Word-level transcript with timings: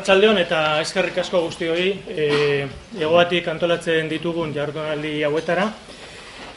Arratsaldeon 0.00 0.38
eta 0.40 0.58
eskerrik 0.80 1.18
asko 1.20 1.42
guztioi, 1.44 1.90
eh, 2.08 2.64
egoatik 2.96 3.50
antolatzen 3.52 4.06
ditugun 4.08 4.54
jardunaldi 4.54 5.18
hauetara. 5.28 5.66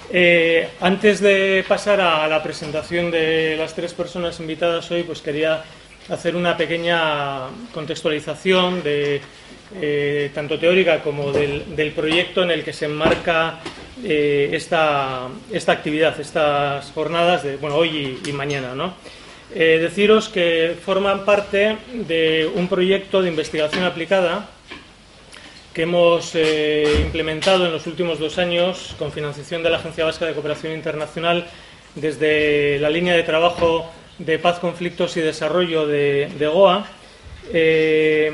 Eh, 0.09 0.69
antes 0.79 1.19
de 1.19 1.65
pasar 1.67 1.99
a 1.99 2.25
la 2.29 2.41
presentación 2.41 3.11
de 3.11 3.57
las 3.57 3.75
tres 3.75 3.93
personas 3.93 4.39
invitadas 4.39 4.89
hoy, 4.91 5.03
pues 5.03 5.19
quería 5.19 5.61
hacer 6.07 6.37
una 6.37 6.55
pequeña 6.55 7.49
contextualización 7.73 8.81
de 8.81 9.19
eh, 9.75 10.31
tanto 10.33 10.57
teórica 10.57 11.01
como 11.01 11.33
del, 11.33 11.75
del, 11.75 11.91
proyecto 11.91 12.43
en 12.43 12.51
el 12.51 12.63
que 12.63 12.71
se 12.71 12.85
enmarca 12.85 13.59
eh, 14.05 14.51
esta, 14.53 15.27
esta, 15.51 15.73
actividad, 15.73 16.17
estas 16.17 16.91
jornadas 16.91 17.43
de 17.43 17.57
bueno, 17.57 17.75
hoy 17.75 18.21
y, 18.23 18.29
y 18.29 18.31
mañana. 18.31 18.73
¿no? 18.73 18.93
Eh, 19.55 19.77
deciros 19.79 20.29
que 20.29 20.75
forman 20.83 21.25
parte 21.25 21.77
de 21.93 22.49
un 22.55 22.67
proyecto 22.67 23.21
de 23.21 23.29
investigación 23.29 23.83
aplicada 23.83 24.49
que 25.75 25.83
hemos 25.83 26.33
eh, 26.33 27.01
implementado 27.03 27.67
en 27.67 27.71
los 27.71 27.85
últimos 27.85 28.17
dos 28.17 28.39
años 28.39 28.95
con 28.97 29.11
financiación 29.11 29.61
de 29.61 29.69
la 29.69 29.77
Agencia 29.77 30.05
Vasca 30.05 30.25
de 30.25 30.33
Cooperación 30.33 30.73
Internacional 30.73 31.45
desde 31.93 32.79
la 32.79 32.89
línea 32.89 33.15
de 33.15 33.21
trabajo 33.21 33.91
de 34.17 34.39
paz, 34.39 34.57
conflictos 34.57 35.17
y 35.17 35.21
desarrollo 35.21 35.85
de, 35.85 36.31
GOA 36.39 36.87
eh, 37.53 38.31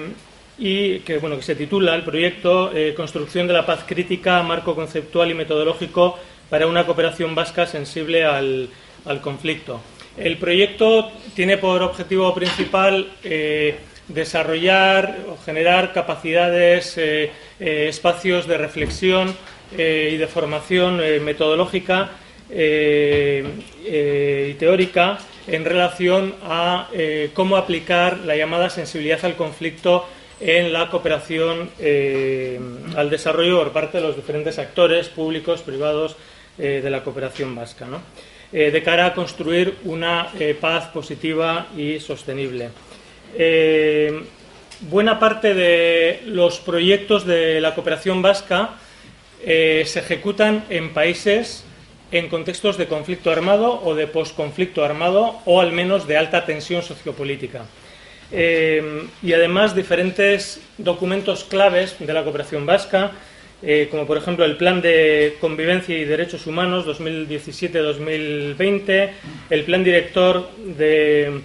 y 0.57 0.99
que, 0.99 1.17
bueno, 1.17 1.35
que 1.35 1.43
se 1.43 1.55
titula 1.55 1.95
el 1.95 2.03
proyecto 2.03 2.71
Construcción 2.95 3.45
de 3.45 3.53
la 3.53 3.65
paz 3.65 3.83
crítica, 3.85 4.41
marco 4.41 4.73
conceptual 4.73 5.31
y 5.31 5.33
metodológico 5.33 6.17
para 6.49 6.65
una 6.65 6.85
cooperación 6.85 7.35
vasca 7.35 7.65
sensible 7.65 8.23
al, 8.23 8.69
al 9.05 9.19
conflicto. 9.19 9.81
El 10.17 10.37
proyecto 10.37 11.11
tiene 11.35 11.57
por 11.57 11.81
objetivo 11.81 12.33
principal 12.33 13.09
eh, 13.23 13.75
desarrollar 14.07 15.19
o 15.29 15.37
generar 15.37 15.93
capacidades, 15.93 16.97
eh, 16.97 17.31
eh, 17.59 17.87
espacios 17.87 18.47
de 18.47 18.57
reflexión 18.57 19.35
y 19.71 20.17
de 20.17 20.25
formación 20.25 20.97
metodológica 21.23 22.09
y 22.49 23.43
teórica 24.55 25.19
en 25.45 25.63
relación 25.63 26.33
a 26.41 26.89
cómo 27.35 27.55
aplicar 27.55 28.17
la 28.25 28.35
llamada 28.35 28.71
sensibilidad 28.71 29.23
al 29.25 29.35
conflicto 29.35 30.09
en 30.39 30.73
la 30.73 30.89
cooperación 30.89 31.69
al 32.97 33.11
desarrollo 33.11 33.59
por 33.59 33.71
parte 33.71 33.99
de 33.99 34.07
los 34.07 34.15
diferentes 34.15 34.57
actores 34.57 35.07
públicos, 35.07 35.61
privados 35.61 36.17
de 36.57 36.89
la 36.89 37.03
cooperación 37.03 37.53
vasca. 37.53 37.85
¿no? 37.85 38.01
Eh, 38.51 38.71
de 38.71 38.81
cara 38.81 39.05
a 39.05 39.13
construir 39.13 39.75
una 39.83 40.29
eh, 40.39 40.57
paz 40.59 40.87
positiva 40.87 41.67
y 41.77 41.99
sostenible. 41.99 42.69
Eh, 43.37 44.23
buena 44.89 45.19
parte 45.19 45.53
de 45.53 46.21
los 46.25 46.59
proyectos 46.59 47.27
de 47.27 47.61
la 47.61 47.75
cooperación 47.75 48.23
vasca 48.23 48.71
se 49.45 49.99
ejecutan 49.99 50.65
en 50.69 50.93
países 50.93 51.63
en 52.11 52.27
contextos 52.27 52.77
de 52.77 52.87
conflicto 52.87 53.31
armado 53.31 53.79
o 53.85 53.95
de 53.95 54.07
posconflicto 54.07 54.83
armado 54.83 55.39
o 55.45 55.61
al 55.61 55.71
menos 55.71 56.07
de 56.07 56.17
alta 56.17 56.45
tensión 56.45 56.81
sociopolítica. 56.81 57.63
Y 58.31 59.33
además 59.33 59.75
diferentes 59.75 60.59
documentos 60.77 61.45
claves 61.45 61.95
de 61.99 62.11
la 62.11 62.23
cooperación 62.23 62.65
vasca 62.65 63.11
eh, 63.61 63.89
como 63.91 64.07
por 64.07 64.15
ejemplo 64.17 64.45
el 64.45 64.55
Plan 64.55 64.81
de 64.81 65.35
Convivencia 65.41 65.97
y 65.97 66.05
Derechos 66.05 66.47
Humanos 66.47 66.87
2017-2020, 66.87 69.09
el 69.49 69.63
Plan 69.65 69.83
Director 69.83 70.47
de, 70.63 71.41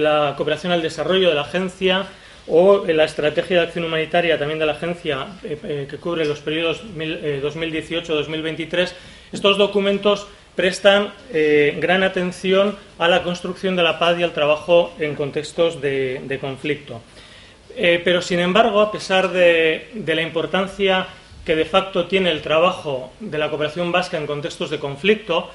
la 0.00 0.34
Cooperación 0.36 0.72
al 0.72 0.82
Desarrollo 0.82 1.28
de 1.28 1.36
la 1.36 1.42
Agencia 1.42 2.08
o 2.48 2.84
la 2.86 3.04
Estrategia 3.04 3.58
de 3.58 3.62
Acción 3.66 3.84
Humanitaria 3.84 4.36
también 4.36 4.58
de 4.58 4.66
la 4.66 4.72
Agencia 4.72 5.28
eh, 5.44 5.56
eh, 5.62 5.86
que 5.88 5.96
cubre 5.98 6.24
los 6.24 6.40
periodos 6.40 6.82
2018-2023. 6.96 8.92
Estos 9.32 9.58
documentos 9.58 10.26
prestan 10.56 11.12
gran 11.78 12.02
atención 12.02 12.76
a 12.98 13.06
la 13.06 13.22
construcción 13.22 13.76
de 13.76 13.84
la 13.84 14.00
paz 14.00 14.18
y 14.18 14.24
al 14.24 14.32
trabajo 14.32 14.92
en 14.98 15.14
contextos 15.14 15.80
de 15.80 16.38
conflicto. 16.40 17.00
Eh, 17.76 18.00
pero, 18.04 18.22
sin 18.22 18.40
embargo, 18.40 18.80
a 18.80 18.92
pesar 18.92 19.30
de, 19.30 19.88
la 20.06 20.22
importancia 20.22 21.06
que 21.44 21.56
de 21.56 21.64
facto 21.64 22.06
tiene 22.06 22.30
el 22.30 22.42
trabajo 22.42 23.12
de 23.20 23.38
la 23.38 23.48
cooperación 23.48 23.92
vasca 23.92 24.18
en 24.18 24.26
contextos 24.26 24.70
de 24.70 24.78
conflicto, 24.78 25.50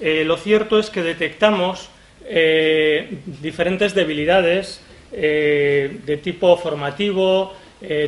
eh, 0.00 0.24
lo 0.24 0.36
cierto 0.36 0.78
es 0.78 0.90
que 0.90 1.02
detectamos 1.02 1.88
eh, 2.24 3.18
diferentes 3.40 3.94
debilidades 3.94 4.82
de 5.10 6.20
tipo 6.22 6.56
formativo, 6.56 7.52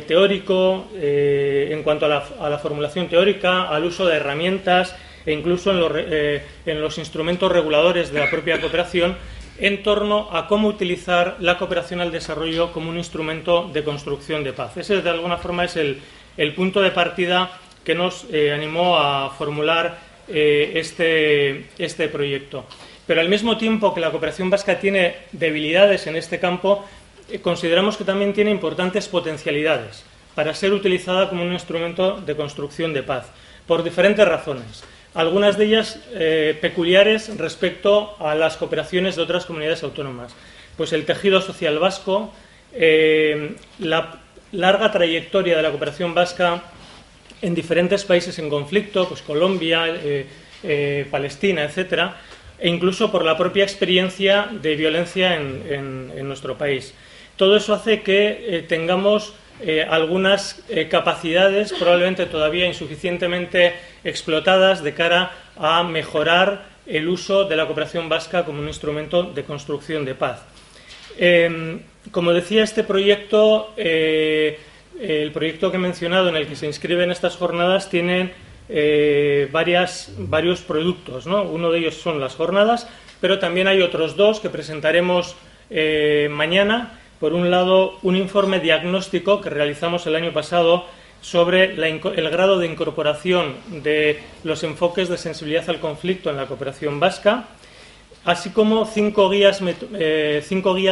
teórico, 0.07 0.87
en 0.95 1.83
cuanto 1.83 2.05
a 2.05 2.49
la, 2.49 2.59
formulación 2.59 3.09
teórica, 3.09 3.63
al 3.63 3.83
uso 3.83 4.05
de 4.05 4.15
herramientas 4.15 4.95
e 5.25 5.33
incluso 5.33 5.71
en 5.73 6.41
en 6.65 6.81
los 6.81 6.97
instrumentos 6.97 7.51
reguladores 7.51 8.13
de 8.13 8.21
la 8.21 8.29
propia 8.29 8.61
cooperación 8.61 9.17
en 9.63 9.81
torno 9.81 10.27
a 10.33 10.45
cómo 10.47 10.67
utilizar 10.67 11.37
la 11.39 11.57
cooperación 11.57 12.01
al 12.01 12.11
desarrollo 12.11 12.73
como 12.73 12.89
un 12.89 12.97
instrumento 12.97 13.69
de 13.71 13.81
construcción 13.81 14.43
de 14.43 14.51
paz. 14.51 14.75
Ese, 14.75 15.01
de 15.01 15.09
alguna 15.09 15.37
forma, 15.37 15.63
es 15.63 15.77
el, 15.77 16.53
punto 16.53 16.81
de 16.81 16.91
partida 16.91 17.49
que 17.81 17.95
nos 17.95 18.25
eh, 18.29 18.51
animó 18.51 18.97
a 18.97 19.29
formular 19.29 19.97
eh, 20.27 20.73
este, 20.75 21.69
este 21.77 22.09
proyecto. 22.09 22.65
Pero 23.07 23.21
al 23.21 23.29
mismo 23.29 23.55
tiempo 23.55 23.93
que 23.93 24.01
la 24.01 24.11
cooperación 24.11 24.49
vasca 24.49 24.79
tiene 24.79 25.15
debilidades 25.31 26.07
en 26.07 26.17
este 26.17 26.39
campo, 26.39 26.83
eh, 27.29 27.39
consideramos 27.39 27.95
que 27.95 28.03
también 28.03 28.33
tiene 28.33 28.51
importantes 28.51 29.07
potencialidades 29.07 30.03
para 30.35 30.53
ser 30.53 30.73
utilizada 30.73 31.29
como 31.29 31.41
un 31.41 31.53
instrumento 31.53 32.19
de 32.19 32.35
construcción 32.35 32.93
de 32.93 33.03
paz, 33.03 33.31
por 33.65 33.81
diferentes 33.81 34.27
razones 34.27 34.83
algunas 35.13 35.57
de 35.57 35.65
ellas 35.65 35.99
eh, 36.13 36.57
peculiares 36.59 37.37
respecto 37.37 38.15
a 38.19 38.35
las 38.35 38.57
cooperaciones 38.57 39.15
de 39.15 39.21
otras 39.21 39.45
comunidades 39.45 39.83
autónomas. 39.83 40.33
Pues 40.77 40.93
el 40.93 41.05
tejido 41.05 41.41
social 41.41 41.77
vasco, 41.77 42.33
eh, 42.73 43.55
la 43.79 44.19
larga 44.51 44.91
trayectoria 44.91 45.55
de 45.55 45.63
la 45.63 45.69
cooperación 45.69 46.13
vasca 46.13 46.63
en 47.41 47.53
diferentes 47.53 48.05
países 48.05 48.39
en 48.39 48.49
conflicto, 48.49 49.07
pues 49.07 49.21
Colombia, 49.21 49.85
eh, 49.87 51.07
Palestina, 51.11 51.63
etcétera, 51.63 52.17
e 52.57 52.69
incluso 52.69 53.11
por 53.11 53.25
la 53.25 53.37
propia 53.37 53.63
experiencia 53.63 54.47
de 54.49 54.75
violencia 54.75 55.35
en, 55.35 56.27
nuestro 56.27 56.57
país. 56.57 56.93
Todo 57.35 57.57
eso 57.57 57.73
hace 57.73 58.01
que 58.01 58.65
tengamos 58.69 59.33
eh, 59.61 59.85
algunas 59.87 60.61
eh, 60.67 60.87
capacidades 60.87 61.73
probablemente 61.73 62.25
todavía 62.25 62.65
insuficientemente 62.65 63.73
explotadas 64.03 64.83
de 64.83 64.93
cara 64.93 65.31
a 65.55 65.83
mejorar 65.83 66.65
el 66.85 67.07
uso 67.07 67.45
de 67.45 67.55
la 67.55 67.65
cooperación 67.65 68.09
vasca 68.09 68.43
como 68.45 68.59
un 68.59 68.67
instrumento 68.67 69.23
de 69.23 69.43
construcción 69.43 70.05
de 70.05 70.15
paz. 70.15 70.43
Eh, 71.17 71.79
como 72.11 72.33
decía, 72.33 72.63
este 72.63 72.83
proyecto, 72.83 73.73
eh, 73.77 74.59
el 74.99 75.31
proyecto 75.31 75.69
que 75.71 75.77
he 75.77 75.79
mencionado 75.79 76.29
en 76.29 76.35
el 76.35 76.47
que 76.47 76.55
se 76.55 76.65
inscriben 76.65 77.11
estas 77.11 77.37
jornadas, 77.37 77.89
tiene 77.89 78.33
varias, 79.51 80.13
varios 80.17 80.61
productos. 80.61 81.27
¿no? 81.27 81.43
Uno 81.43 81.71
de 81.71 81.79
ellos 81.79 81.95
son 81.95 82.19
las 82.19 82.35
jornadas, 82.35 82.89
pero 83.21 83.39
también 83.39 83.67
hay 83.67 83.81
otros 83.81 84.17
dos 84.17 84.39
que 84.39 84.49
presentaremos 84.49 85.35
mañana 86.29 86.99
por 87.23 87.33
un 87.33 87.49
lado, 87.49 87.97
un 88.01 88.17
informe 88.17 88.59
diagnóstico 88.59 89.39
que 89.39 89.49
realizamos 89.49 90.05
el 90.07 90.15
año 90.15 90.33
pasado 90.33 90.83
sobre 91.21 91.73
el 91.73 92.29
grado 92.29 92.59
de 92.59 92.67
incorporación 92.67 93.55
de 93.81 94.19
los 94.43 94.61
enfoques 94.65 95.07
de 95.07 95.17
sensibilidad 95.17 95.69
al 95.69 95.79
conflicto 95.79 96.29
en 96.29 96.35
la 96.35 96.47
cooperación 96.47 96.99
vasca, 96.99 97.47
así 98.25 98.49
como 98.49 98.85
cinco 98.85 99.29
guías, 99.29 99.61
eh, 99.93 100.43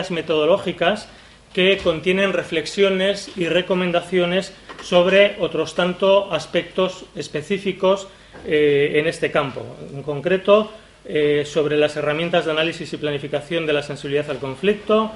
metodológicas 0.10 1.10
que 1.52 1.78
contienen 1.80 2.32
reflexiones 2.32 3.30
y 3.36 3.50
recomendaciones 3.50 4.54
sobre 4.82 5.36
otros 5.38 5.76
tanto 5.76 6.32
aspectos 6.32 7.04
específicos 7.14 8.08
eh, 8.46 8.94
en 8.96 9.08
este 9.08 9.32
campo. 9.32 9.66
En 9.94 10.02
concreto, 10.02 10.72
eh, 11.04 11.44
sobre 11.46 11.76
las 11.76 11.98
herramientas 11.98 12.46
de 12.46 12.52
análisis 12.52 12.94
y 12.94 12.96
planificación 12.96 13.66
de 13.66 13.74
la 13.74 13.84
sensibilidad 13.84 14.30
al 14.30 14.40
conflicto, 14.40 15.12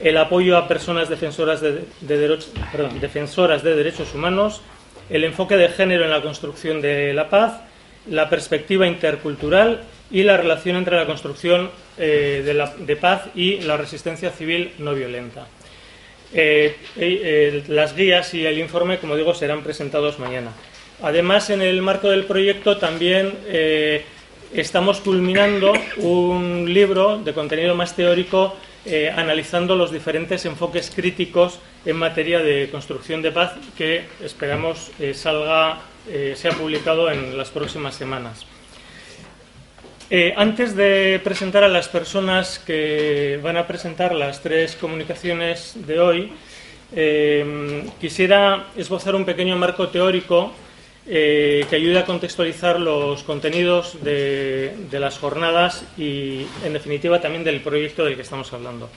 el 0.00 0.16
apoyo 0.16 0.56
a 0.56 0.68
personas 0.68 1.08
defensoras 1.08 1.60
de, 1.60 1.84
de, 2.00 2.38
defensoras 3.00 3.62
de 3.62 3.74
derechos 3.74 4.14
humanos, 4.14 4.62
el 5.10 5.24
enfoque 5.24 5.56
de 5.56 5.68
género 5.68 6.04
en 6.04 6.10
la 6.10 6.22
construcción 6.22 6.80
de 6.80 7.12
la 7.14 7.28
paz, 7.28 7.60
la 8.08 8.28
perspectiva 8.28 8.86
intercultural 8.86 9.82
y 10.10 10.22
la 10.22 10.36
relación 10.36 10.76
entre 10.76 10.96
la 10.96 11.06
construcción 11.06 11.70
eh, 11.98 12.42
de, 12.44 12.54
la, 12.54 12.74
de, 12.78 12.96
paz 12.96 13.26
y 13.34 13.60
la 13.60 13.76
resistencia 13.76 14.30
civil 14.30 14.72
no 14.78 14.94
violenta. 14.94 15.46
Eh, 16.32 16.76
eh, 16.96 17.64
las 17.68 17.94
guías 17.96 18.34
y 18.34 18.46
el 18.46 18.58
informe, 18.58 18.98
como 18.98 19.16
digo, 19.16 19.34
serán 19.34 19.62
presentados 19.62 20.18
mañana. 20.18 20.52
Además, 21.02 21.50
en 21.50 21.62
el 21.62 21.80
marco 21.82 22.08
del 22.10 22.24
proyecto 22.24 22.76
también 22.76 23.32
estamos 24.52 25.00
culminando 25.00 25.72
un 25.98 26.72
libro 26.72 27.18
de 27.18 27.32
contenido 27.32 27.76
más 27.76 27.94
teórico 27.94 28.56
eh, 28.90 29.12
analizando 29.14 29.76
los 29.76 29.92
diferentes 29.92 30.46
enfoques 30.46 30.90
críticos 30.90 31.60
en 31.84 31.96
materia 31.96 32.38
de 32.38 32.70
construcción 32.70 33.20
de 33.20 33.30
paz 33.30 33.52
que 33.76 34.06
esperamos 34.24 34.90
eh, 34.98 35.12
salga, 35.12 35.80
eh, 36.08 36.32
sea 36.34 36.52
publicado 36.52 37.10
en 37.10 37.36
las 37.36 37.50
próximas 37.50 37.94
semanas. 37.94 38.46
antes 40.36 40.74
de 40.74 41.20
presentar 41.22 41.64
a 41.64 41.68
las 41.68 41.86
personas 41.88 42.58
que 42.58 43.38
van 43.42 43.58
a 43.58 43.66
presentar 43.66 44.14
las 44.14 44.40
tres 44.40 44.74
comunicaciones 44.74 45.76
de 45.86 46.00
hoy, 46.00 46.32
quisiera 48.00 48.68
esbozar 48.74 49.14
un 49.14 49.26
pequeño 49.26 49.54
marco 49.58 49.88
teórico 49.88 50.54
que 51.08 51.68
ayude 51.72 51.98
a 51.98 52.04
contextualizar 52.04 52.78
los 52.78 53.22
contenidos 53.22 53.96
de, 54.04 54.74
las 54.92 55.18
jornadas 55.18 55.86
y, 55.96 56.46
en 56.64 56.74
definitiva, 56.74 57.20
también 57.20 57.44
del 57.44 57.62
proyecto 57.62 58.04
del 58.04 58.14
que 58.16 58.22
estamos 58.22 58.52
hablando. 58.52 58.90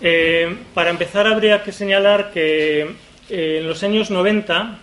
Eh, 0.00 0.56
para 0.74 0.90
empezar, 0.90 1.26
habría 1.26 1.62
que 1.62 1.72
señalar 1.72 2.30
que 2.30 2.82
eh, 3.28 3.58
en 3.60 3.66
los 3.66 3.82
años 3.82 4.10
90 4.10 4.78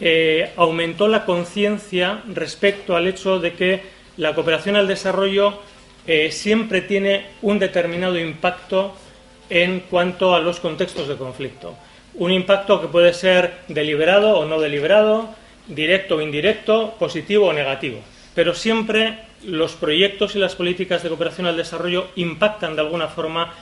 eh, 0.00 0.52
aumentó 0.56 1.08
la 1.08 1.24
conciencia 1.24 2.22
respecto 2.32 2.96
al 2.96 3.08
hecho 3.08 3.40
de 3.40 3.52
que 3.52 3.82
la 4.16 4.34
cooperación 4.34 4.76
al 4.76 4.88
desarrollo 4.88 5.60
siempre 6.30 6.80
tiene 6.80 7.26
un 7.42 7.58
determinado 7.58 8.18
impacto 8.18 8.94
en 9.50 9.80
cuanto 9.80 10.34
a 10.34 10.40
los 10.40 10.58
contextos 10.58 11.06
de 11.06 11.16
conflicto. 11.16 11.74
Un 12.14 12.32
impacto 12.32 12.80
que 12.80 12.88
puede 12.88 13.12
ser 13.12 13.58
deliberado 13.68 14.38
o 14.38 14.46
no 14.46 14.58
deliberado, 14.58 15.28
directo 15.68 16.16
o 16.16 16.20
indirecto, 16.20 16.94
positivo 16.98 17.46
o 17.46 17.52
negativo. 17.52 18.00
Pero 18.34 18.54
siempre 18.54 19.18
los 19.44 19.72
proyectos 19.74 20.34
y 20.34 20.38
las 20.38 20.54
políticas 20.54 21.02
de 21.02 21.08
cooperación 21.08 21.46
al 21.46 21.56
desarrollo 21.56 22.08
impactan 22.16 22.74
de 22.74 22.82
alguna 22.82 23.08
forma 23.08 23.54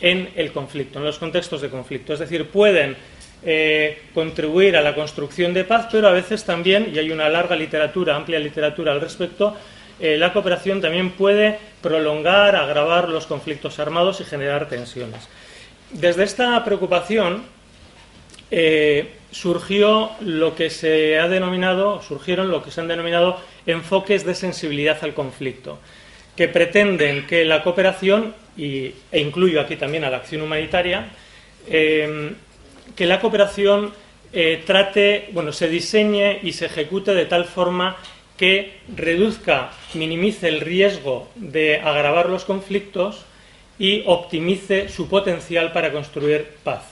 en 0.00 0.30
el 0.36 0.52
conflicto, 0.52 0.98
en 0.98 1.04
los 1.04 1.18
contextos 1.18 1.62
de 1.62 1.70
conflicto. 1.70 2.12
Es 2.12 2.18
decir, 2.18 2.46
pueden 2.46 2.96
eh, 3.44 4.02
contribuir 4.14 4.76
a 4.76 4.82
la 4.82 4.94
construcción 4.94 5.54
de 5.54 5.64
paz, 5.64 5.88
pero 5.90 6.08
a 6.08 6.12
veces 6.12 6.44
también, 6.44 6.92
y 6.94 6.98
hay 6.98 7.10
una 7.10 7.28
larga 7.28 7.56
literatura, 7.56 8.16
amplia 8.16 8.38
literatura 8.38 8.92
al 8.92 9.00
respecto, 9.00 9.56
eh, 10.00 10.16
la 10.16 10.32
cooperación 10.32 10.80
también 10.80 11.10
puede 11.10 11.58
prolongar, 11.80 12.56
agravar 12.56 13.08
los 13.08 13.26
conflictos 13.26 13.78
armados 13.78 14.20
y 14.20 14.24
generar 14.24 14.68
tensiones. 14.68 15.28
Desde 15.90 16.24
esta 16.24 16.64
preocupación, 16.64 17.44
eh, 18.50 19.12
surgió 19.32 20.10
lo 20.20 20.54
que 20.54 20.70
se 20.70 21.18
ha 21.18 21.26
denominado, 21.26 22.00
surgieron 22.02 22.50
lo 22.50 22.62
que 22.62 22.70
se 22.70 22.80
han 22.80 22.88
denominado 22.88 23.40
enfoques 23.66 24.24
de 24.24 24.34
sensibilidad 24.34 24.98
al 25.02 25.14
conflicto, 25.14 25.78
que 26.36 26.48
pretenden 26.48 27.26
que 27.26 27.44
la 27.44 27.62
cooperación, 27.62 28.34
y, 28.56 28.94
e 29.10 29.20
incluyo 29.20 29.60
aquí 29.60 29.76
también 29.76 30.04
a 30.04 30.10
la 30.10 30.18
acción 30.18 30.42
humanitaria, 30.42 31.08
eh, 31.68 32.32
que 32.94 33.06
la 33.06 33.20
cooperación 33.20 33.92
eh, 34.32 34.62
trate, 34.66 35.28
bueno, 35.32 35.52
se 35.52 35.68
diseñe 35.68 36.38
y 36.42 36.52
se 36.52 36.66
ejecute 36.66 37.14
de 37.14 37.26
tal 37.26 37.44
forma 37.44 37.96
que 38.36 38.80
reduzca, 38.94 39.70
minimice 39.94 40.48
el 40.48 40.60
riesgo 40.60 41.28
de 41.36 41.80
agravar 41.80 42.28
los 42.28 42.44
conflictos 42.44 43.24
y 43.78 44.02
optimice 44.06 44.88
su 44.88 45.08
potencial 45.08 45.72
para 45.72 45.92
construir 45.92 46.46
paz. 46.62 46.82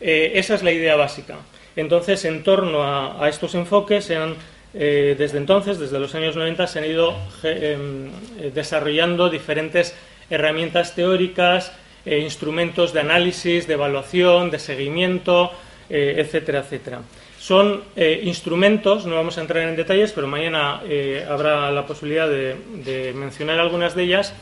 Eh, 0.00 0.32
esa 0.34 0.54
es 0.54 0.62
la 0.62 0.72
idea 0.72 0.96
básica. 0.96 1.38
Entonces, 1.80 2.24
en 2.26 2.42
torno 2.42 2.82
a, 2.84 3.28
estos 3.28 3.54
enfoques, 3.54 4.10
eh, 4.10 5.14
desde 5.16 5.38
entonces, 5.38 5.78
desde 5.78 5.98
los 5.98 6.14
años 6.14 6.36
90, 6.36 6.66
se 6.66 6.78
han 6.78 6.84
ido 6.84 7.14
em, 7.42 8.10
desarrollando 8.54 9.30
diferentes 9.30 9.94
herramientas 10.28 10.94
teóricas, 10.94 11.72
e 12.06 12.18
instrumentos 12.18 12.94
de 12.94 13.00
análisis, 13.00 13.66
de 13.66 13.74
evaluación, 13.74 14.50
de 14.50 14.58
seguimiento, 14.58 15.52
etcétera, 15.90 16.60
etcétera. 16.60 17.02
Son 17.38 17.82
instrumentos, 18.22 19.04
no 19.04 19.16
vamos 19.16 19.36
a 19.36 19.42
entrar 19.42 19.68
en 19.68 19.76
detalles, 19.76 20.12
pero 20.12 20.26
mañana 20.26 20.80
habrá 21.28 21.70
la 21.70 21.84
posibilidad 21.84 22.26
de 22.26 23.12
mencionar 23.14 23.60
algunas 23.60 23.94
de 23.94 24.02
ellas. 24.04 24.32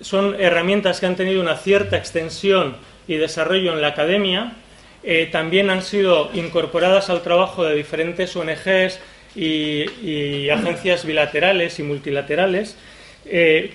son 0.00 0.34
herramientas 0.40 0.98
que 0.98 1.06
han 1.06 1.14
tenido 1.14 1.40
una 1.40 1.56
cierta 1.56 1.96
extensión 1.96 2.74
y 3.06 3.14
desarrollo 3.14 3.72
en 3.72 3.80
la 3.80 3.88
academia, 3.94 4.56
eh, 5.04 5.28
también 5.32 5.68
han 5.70 5.82
sido 5.82 6.30
incorporadas 6.32 7.10
al 7.10 7.22
trabajo 7.22 7.64
de 7.64 7.74
diferentes 7.74 8.36
ONGs 8.36 9.00
y, 9.34 10.48
agencias 10.50 11.04
bilaterales 11.04 11.78
y 11.78 11.82
multilaterales, 11.82 12.76
eh, 13.24 13.72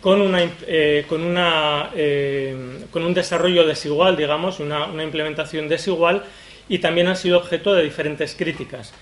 con, 0.00 0.20
una, 0.20 0.42
eh, 0.66 1.04
con, 1.08 1.22
una, 1.22 1.90
con, 2.90 3.04
un 3.04 3.14
desarrollo 3.14 3.66
desigual, 3.66 4.16
digamos, 4.16 4.60
una, 4.60 5.02
implementación 5.02 5.68
desigual, 5.68 6.24
y 6.68 6.78
también 6.78 7.06
han 7.06 7.16
sido 7.16 7.38
objeto 7.38 7.72
de 7.72 7.84
diferentes 7.84 8.34
críticas. 8.34 8.92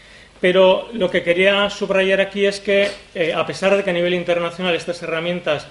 Pero 0.41 0.89
lo 0.93 1.11
que 1.11 1.23
quería 1.23 1.71
subrayar 1.71 2.21
aquí 2.21 2.45
es 2.45 2.61
que, 2.61 2.91
a 3.35 3.47
pesar 3.47 3.77
de 3.77 3.83
que 3.83 3.91
a 3.91 3.95
nivel 3.95 4.15
internacional 4.15 4.75
estas 4.75 5.03
herramientas 5.03 5.67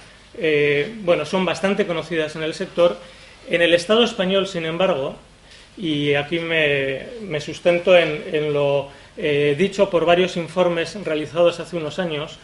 bueno, 1.04 1.26
son 1.26 1.46
bastante 1.46 1.86
conocidas 1.86 2.36
en 2.36 2.42
el 2.42 2.56
sector, 2.56 2.98
en 3.48 3.62
el 3.62 3.76
Estado 3.76 4.04
español, 4.04 4.48
sin 4.48 4.66
embargo, 4.66 5.16
y 5.78 6.14
aquí 6.14 6.40
me, 6.40 7.40
sustento 7.42 7.98
en, 7.98 8.54
lo 8.54 8.90
eh, 9.18 9.56
dicho 9.58 9.90
por 9.90 10.06
varios 10.06 10.38
informes 10.38 10.96
realizados 11.04 11.60
hace 11.60 11.78
unos 11.78 12.00
años, 12.00 12.38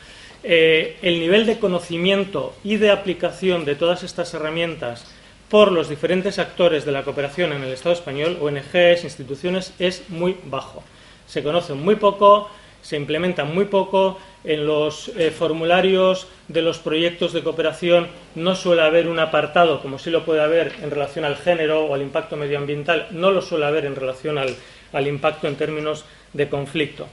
eh, 0.43 0.97
el 1.01 1.19
nivel 1.19 1.45
de 1.45 1.59
conocimiento 1.59 2.53
y 2.63 2.77
de 2.77 2.91
aplicación 2.91 3.65
de 3.65 3.75
todas 3.75 4.03
estas 4.03 4.33
herramientas 4.33 5.05
por 5.49 5.71
los 5.71 5.89
diferentes 5.89 6.39
actores 6.39 6.85
de 6.85 6.91
la 6.91 7.03
cooperación 7.03 7.53
en 7.53 7.63
el 7.63 7.73
Estado 7.73 7.93
español, 7.93 8.37
ONGs, 8.39 9.03
instituciones, 9.03 9.73
es 9.79 10.03
muy 10.09 10.37
bajo. 10.45 10.83
Se 11.27 11.43
conoce 11.43 11.73
muy 11.73 11.95
poco, 11.95 12.49
se 12.81 12.97
implementa 12.97 13.45
muy 13.45 13.65
poco. 13.65 14.19
En 14.43 14.65
los 14.65 15.09
eh, 15.17 15.31
formularios 15.31 16.27
de 16.47 16.61
los 16.61 16.79
proyectos 16.79 17.33
de 17.33 17.43
cooperación 17.43 18.07
no 18.35 18.55
suele 18.55 18.83
haber 18.83 19.07
un 19.09 19.19
apartado, 19.19 19.81
como 19.81 19.99
sí 19.99 20.09
lo 20.09 20.23
puede 20.23 20.41
haber 20.41 20.73
en 20.81 20.91
relación 20.91 21.25
al 21.25 21.35
género 21.35 21.85
o 21.85 21.93
al 21.93 22.01
impacto 22.01 22.37
medioambiental, 22.37 23.07
no 23.11 23.31
lo 23.31 23.41
suele 23.41 23.65
haber 23.65 23.85
en 23.85 23.95
relación 23.95 24.37
al, 24.37 25.07
impacto 25.07 25.47
en 25.47 25.55
términos 25.55 26.05
de 26.31 26.47
conflicto. 26.47 27.07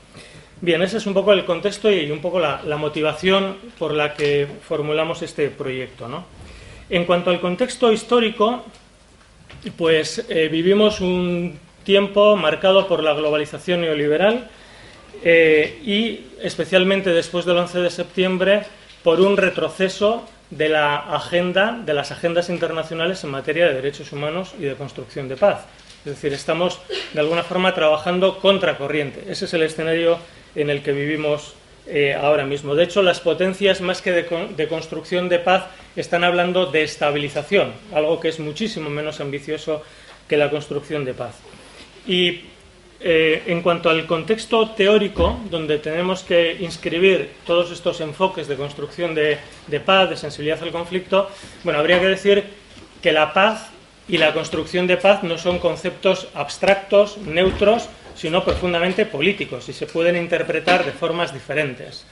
Bien, 0.61 0.81
ese 0.83 0.99
es 0.99 1.07
un 1.07 1.15
poco 1.15 1.33
el 1.33 1.45
contexto 1.45 1.91
y 1.91 2.11
un 2.11 2.21
poco 2.21 2.39
la, 2.39 2.77
motivación 2.79 3.57
por 3.79 3.93
la 3.93 4.15
que 4.15 4.47
formulamos 4.63 5.21
este 5.23 5.51
proyecto. 5.51 6.09
En 6.89 7.05
cuanto 7.05 7.31
al 7.31 7.41
contexto 7.41 7.93
histórico, 7.93 8.65
pues 9.77 10.25
eh, 10.29 10.49
vivimos 10.49 11.01
un 11.01 11.59
tiempo 11.85 12.37
marcado 12.37 12.89
por 12.89 13.03
la 13.03 13.15
globalización 13.15 13.81
neoliberal, 13.81 14.49
eh, 15.23 15.81
y 15.85 16.27
especialmente 16.43 17.11
después 17.11 17.45
del 17.45 17.57
11 17.59 17.81
de 17.81 17.91
septiembre 17.91 18.63
por 19.03 19.21
un 19.21 19.37
retroceso 19.37 20.29
de 20.51 20.69
la 20.69 20.97
agenda, 20.97 21.81
de 21.85 21.95
las 21.95 22.13
agendas 22.13 22.51
internacionales 22.51 23.23
en 23.25 23.31
materia 23.31 23.67
de 23.67 23.75
derechos 23.75 24.13
humanos 24.13 24.55
y 24.59 24.63
de 24.63 24.75
construcción 24.75 25.29
de 25.29 25.37
paz. 25.37 25.67
Es 26.05 26.13
decir, 26.13 26.33
estamos 26.33 26.81
de 27.13 27.21
alguna 27.21 27.43
forma 27.43 27.75
trabajando 27.75 28.39
contra 28.39 28.79
corriente. 28.79 29.25
Ese 29.29 29.47
es 29.47 29.55
el 29.55 29.63
escenario 29.63 30.19
en 30.55 30.71
el 30.71 30.83
que 30.83 30.93
vivimos 30.93 31.55
eh, 31.89 32.15
ahora 32.15 32.45
mismo. 32.45 32.75
De 32.75 32.85
hecho, 32.85 33.03
las 33.03 33.21
potencias, 33.21 33.81
más 33.81 34.03
que 34.03 34.13
de, 34.13 34.23
de, 34.57 34.69
construcción 34.69 35.29
de 35.29 35.39
paz, 35.39 35.67
están 35.97 36.25
hablando 36.25 36.67
de 36.67 36.83
estabilización, 36.83 37.73
algo 37.93 38.21
que 38.21 38.29
es 38.29 38.41
muchísimo 38.41 38.91
menos 38.91 39.21
ambicioso 39.21 39.83
que 40.29 40.37
la 40.37 40.51
construcción 40.51 41.05
de 41.05 41.15
paz. 41.15 41.37
Y 42.07 42.43
eh, 43.09 43.45
en 43.47 43.63
cuanto 43.63 43.89
al 43.89 44.05
contexto 44.05 44.71
teórico, 44.71 45.39
donde 45.49 45.79
tenemos 45.79 46.25
que 46.25 46.57
inscribir 46.59 47.31
todos 47.47 47.71
estos 47.71 48.01
enfoques 48.01 48.49
de 48.49 48.57
construcción 48.57 49.15
de, 49.15 49.39
paz, 49.85 50.11
de 50.11 50.17
sensibilidad 50.17 50.61
al 50.61 50.73
conflicto, 50.73 51.31
bueno, 51.63 51.79
habría 51.79 52.01
que 52.01 52.09
decir 52.09 52.43
que 53.01 53.13
la 53.13 53.33
paz 53.33 53.71
y 54.09 54.19
la 54.19 54.35
construcción 54.35 54.89
de 54.89 54.97
paz 54.97 55.23
no 55.23 55.39
son 55.39 55.61
conceptos 55.61 56.27
abstractos, 56.35 57.19
neutros, 57.19 57.89
sino 58.17 58.43
profundamente 58.43 59.07
políticos 59.07 59.69
y 59.69 59.73
se 59.73 59.87
pueden 59.87 60.17
interpretar 60.17 60.85
de 60.85 60.91
formas 60.91 61.33
diferentes. 61.33 62.05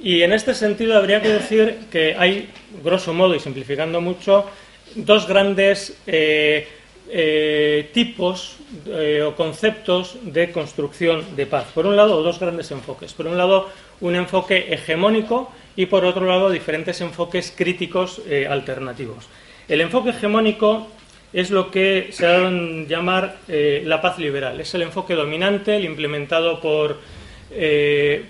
Y 0.00 0.22
en 0.22 0.32
este 0.32 0.54
sentido 0.54 0.96
habría 0.96 1.20
que 1.20 1.28
decir 1.28 1.78
que 1.92 2.16
hay, 2.18 2.48
grosso 2.82 3.12
modo 3.12 3.34
y 3.34 3.40
simplificando 3.40 4.00
mucho, 4.00 4.46
dos 4.94 5.28
grandes 5.28 5.94
eh, 6.06 6.66
eh, 7.08 7.90
tipos 7.92 8.56
eh, 8.86 9.20
o 9.20 9.34
conceptos 9.36 10.16
de 10.22 10.50
construcción 10.50 11.36
de 11.36 11.46
paz. 11.46 11.66
Por 11.74 11.84
un 11.84 11.96
lado, 11.96 12.22
dos 12.22 12.38
grandes 12.38 12.70
enfoques. 12.70 13.12
Por 13.12 13.26
un 13.26 13.36
lado, 13.36 13.68
un 14.00 14.16
enfoque 14.16 14.72
hegemónico 14.72 15.52
y 15.76 15.86
por 15.86 16.04
otro 16.04 16.26
lado, 16.26 16.48
diferentes 16.48 17.00
enfoques 17.00 17.52
críticos 17.54 18.22
eh, 18.26 18.46
alternativos. 18.48 19.28
El 19.68 19.80
enfoque 19.80 20.10
hegemónico 20.10 20.88
es 21.32 21.50
lo 21.50 21.70
que 21.70 22.08
se 22.12 22.26
ha 22.26 22.50
llamar 22.50 23.38
la 23.48 24.02
paz 24.02 24.18
liberal. 24.18 24.60
Es 24.60 24.74
el 24.74 24.82
enfoque 24.82 25.14
dominante, 25.14 25.76
el 25.76 25.86
implementado 25.86 26.60
por, 26.60 26.98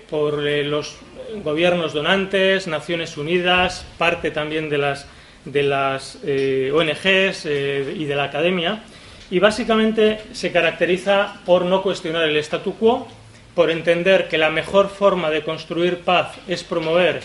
por 0.09 0.41
los 0.41 0.95
gobiernos 1.43 1.91
donantes, 1.91 2.65
Naciones 2.67 3.17
Unidas, 3.17 3.85
parte 3.97 4.31
también 4.31 4.69
de 4.69 4.77
las, 4.77 5.05
de 5.45 5.63
las 5.63 6.19
eh, 6.23 6.71
ONGs 6.73 7.45
eh, 7.45 7.95
y 7.97 8.05
de 8.05 8.15
la 8.15 8.25
academia, 8.25 8.83
y 9.29 9.39
básicamente 9.39 10.19
se 10.31 10.51
caracteriza 10.51 11.41
por 11.45 11.65
no 11.65 11.81
cuestionar 11.81 12.23
el 12.23 12.37
statu 12.37 12.75
quo, 12.75 13.07
por 13.55 13.69
entender 13.69 14.27
que 14.27 14.37
la 14.37 14.49
mejor 14.49 14.89
forma 14.89 15.29
de 15.29 15.43
construir 15.43 15.99
paz 15.99 16.35
es 16.47 16.63
promover 16.63 17.21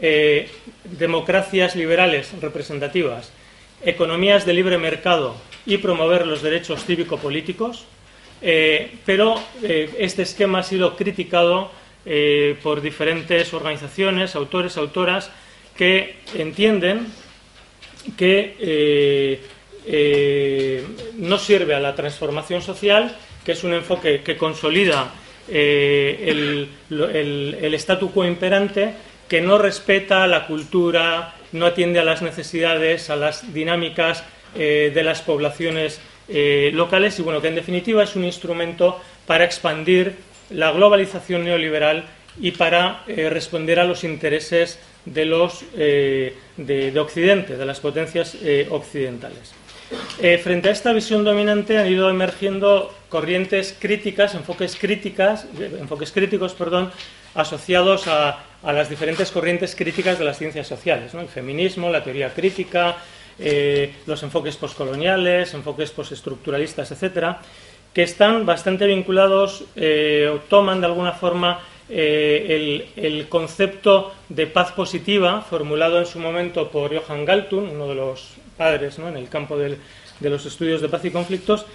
eh, 0.00 0.48
democracias 0.84 1.74
liberales 1.74 2.32
representativas, 2.40 3.32
economías 3.84 4.46
de 4.46 4.54
libre 4.54 4.78
mercado 4.78 5.36
y 5.64 5.78
promover 5.78 6.26
los 6.26 6.42
derechos 6.42 6.84
cívico-políticos, 6.84 7.84
pero 9.04 9.40
este 9.62 10.22
esquema 10.22 10.58
ha 10.58 10.62
sido 10.62 10.94
criticado 10.94 11.70
por 12.62 12.80
diferentes 12.80 13.52
organizaciones, 13.54 14.36
autores, 14.36 14.76
autoras, 14.76 15.30
que 15.76 16.16
entienden 16.34 17.06
que 18.16 19.40
no 21.18 21.38
sirve 21.38 21.74
a 21.74 21.80
la 21.80 21.94
transformación 21.94 22.62
social, 22.62 23.16
que 23.44 23.52
es 23.52 23.64
un 23.64 23.74
enfoque 23.74 24.22
que 24.22 24.36
consolida 24.36 25.12
el, 25.48 26.68
el 26.90 27.74
statu 27.74 28.10
quo 28.10 28.24
imperante 28.24 28.94
que 29.28 29.40
no 29.40 29.58
respeta 29.58 30.26
la 30.26 30.46
cultura, 30.46 31.34
no 31.52 31.66
atiende 31.66 31.98
a 31.98 32.04
las 32.04 32.22
necesidades, 32.22 33.10
a 33.10 33.16
las 33.16 33.52
dinámicas 33.52 34.24
eh, 34.54 34.90
de 34.94 35.02
las 35.02 35.22
poblaciones 35.22 36.00
eh, 36.28 36.70
locales. 36.72 37.18
Y 37.18 37.22
bueno, 37.22 37.40
que 37.40 37.48
en 37.48 37.54
definitiva 37.56 38.04
es 38.04 38.16
un 38.16 38.24
instrumento 38.24 39.00
para 39.26 39.44
expandir 39.44 40.16
la 40.50 40.70
globalización 40.70 41.44
neoliberal 41.44 42.04
y 42.40 42.52
para 42.52 43.02
eh, 43.06 43.28
responder 43.30 43.80
a 43.80 43.84
los 43.84 44.04
intereses 44.04 44.78
de 45.04 45.24
los 45.24 45.64
de, 45.72 46.34
de, 46.56 46.98
Occidente, 46.98 47.56
de 47.56 47.64
las 47.64 47.78
potencias 47.78 48.36
occidentales. 48.70 49.54
frente 50.42 50.68
a 50.68 50.72
esta 50.72 50.92
visión 50.92 51.22
dominante 51.22 51.78
han 51.78 51.86
ido 51.86 52.10
emergiendo 52.10 52.92
corrientes 53.08 53.76
críticas, 53.78 54.34
enfoques 54.34 54.74
críticas, 54.74 55.46
enfoques 55.78 56.10
críticos, 56.10 56.54
perdón, 56.54 56.90
asociados 57.36 58.08
a, 58.08 58.42
las 58.64 58.88
diferentes 58.88 59.30
corrientes 59.30 59.76
críticas 59.76 60.18
de 60.18 60.24
las 60.24 60.38
ciencias 60.38 60.66
sociales, 60.66 61.14
el 61.14 61.28
feminismo, 61.28 61.88
la 61.88 62.02
teoría 62.02 62.34
crítica, 62.34 62.96
eh, 63.38 63.94
los 64.06 64.22
enfoques 64.24 64.56
postcoloniales, 64.56 65.54
enfoques 65.54 65.92
postestructuralistas, 65.92 66.90
etcétera, 66.90 67.40
que 67.94 68.02
están 68.02 68.44
bastante 68.44 68.86
vinculados 68.86 69.64
eh, 69.76 70.28
o 70.32 70.40
toman 70.48 70.80
de 70.80 70.86
alguna 70.86 71.12
forma 71.12 71.60
eh, 71.88 72.88
el, 72.96 73.28
concepto 73.28 74.12
de 74.28 74.46
paz 74.46 74.72
positiva 74.72 75.42
formulado 75.42 75.98
en 75.98 76.06
su 76.06 76.18
momento 76.18 76.70
por 76.70 76.94
Johann 76.94 77.24
Galtung, 77.24 77.70
uno 77.72 77.88
de 77.88 77.94
los 77.94 78.34
padres 78.56 78.98
en 78.98 79.16
el 79.16 79.28
campo 79.28 79.56
de 79.56 79.78
los 80.20 80.46
estudios 80.46 80.80
de 80.80 80.88
paz 80.88 81.04
y 81.04 81.10
conflictos, 81.10 81.66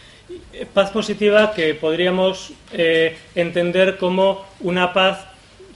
paz 0.74 0.90
positiva 0.92 1.54
que 1.54 1.76
podríamos 1.76 2.54
entender 3.36 3.98
como 3.98 4.46
una 4.62 4.94
paz 4.94 5.28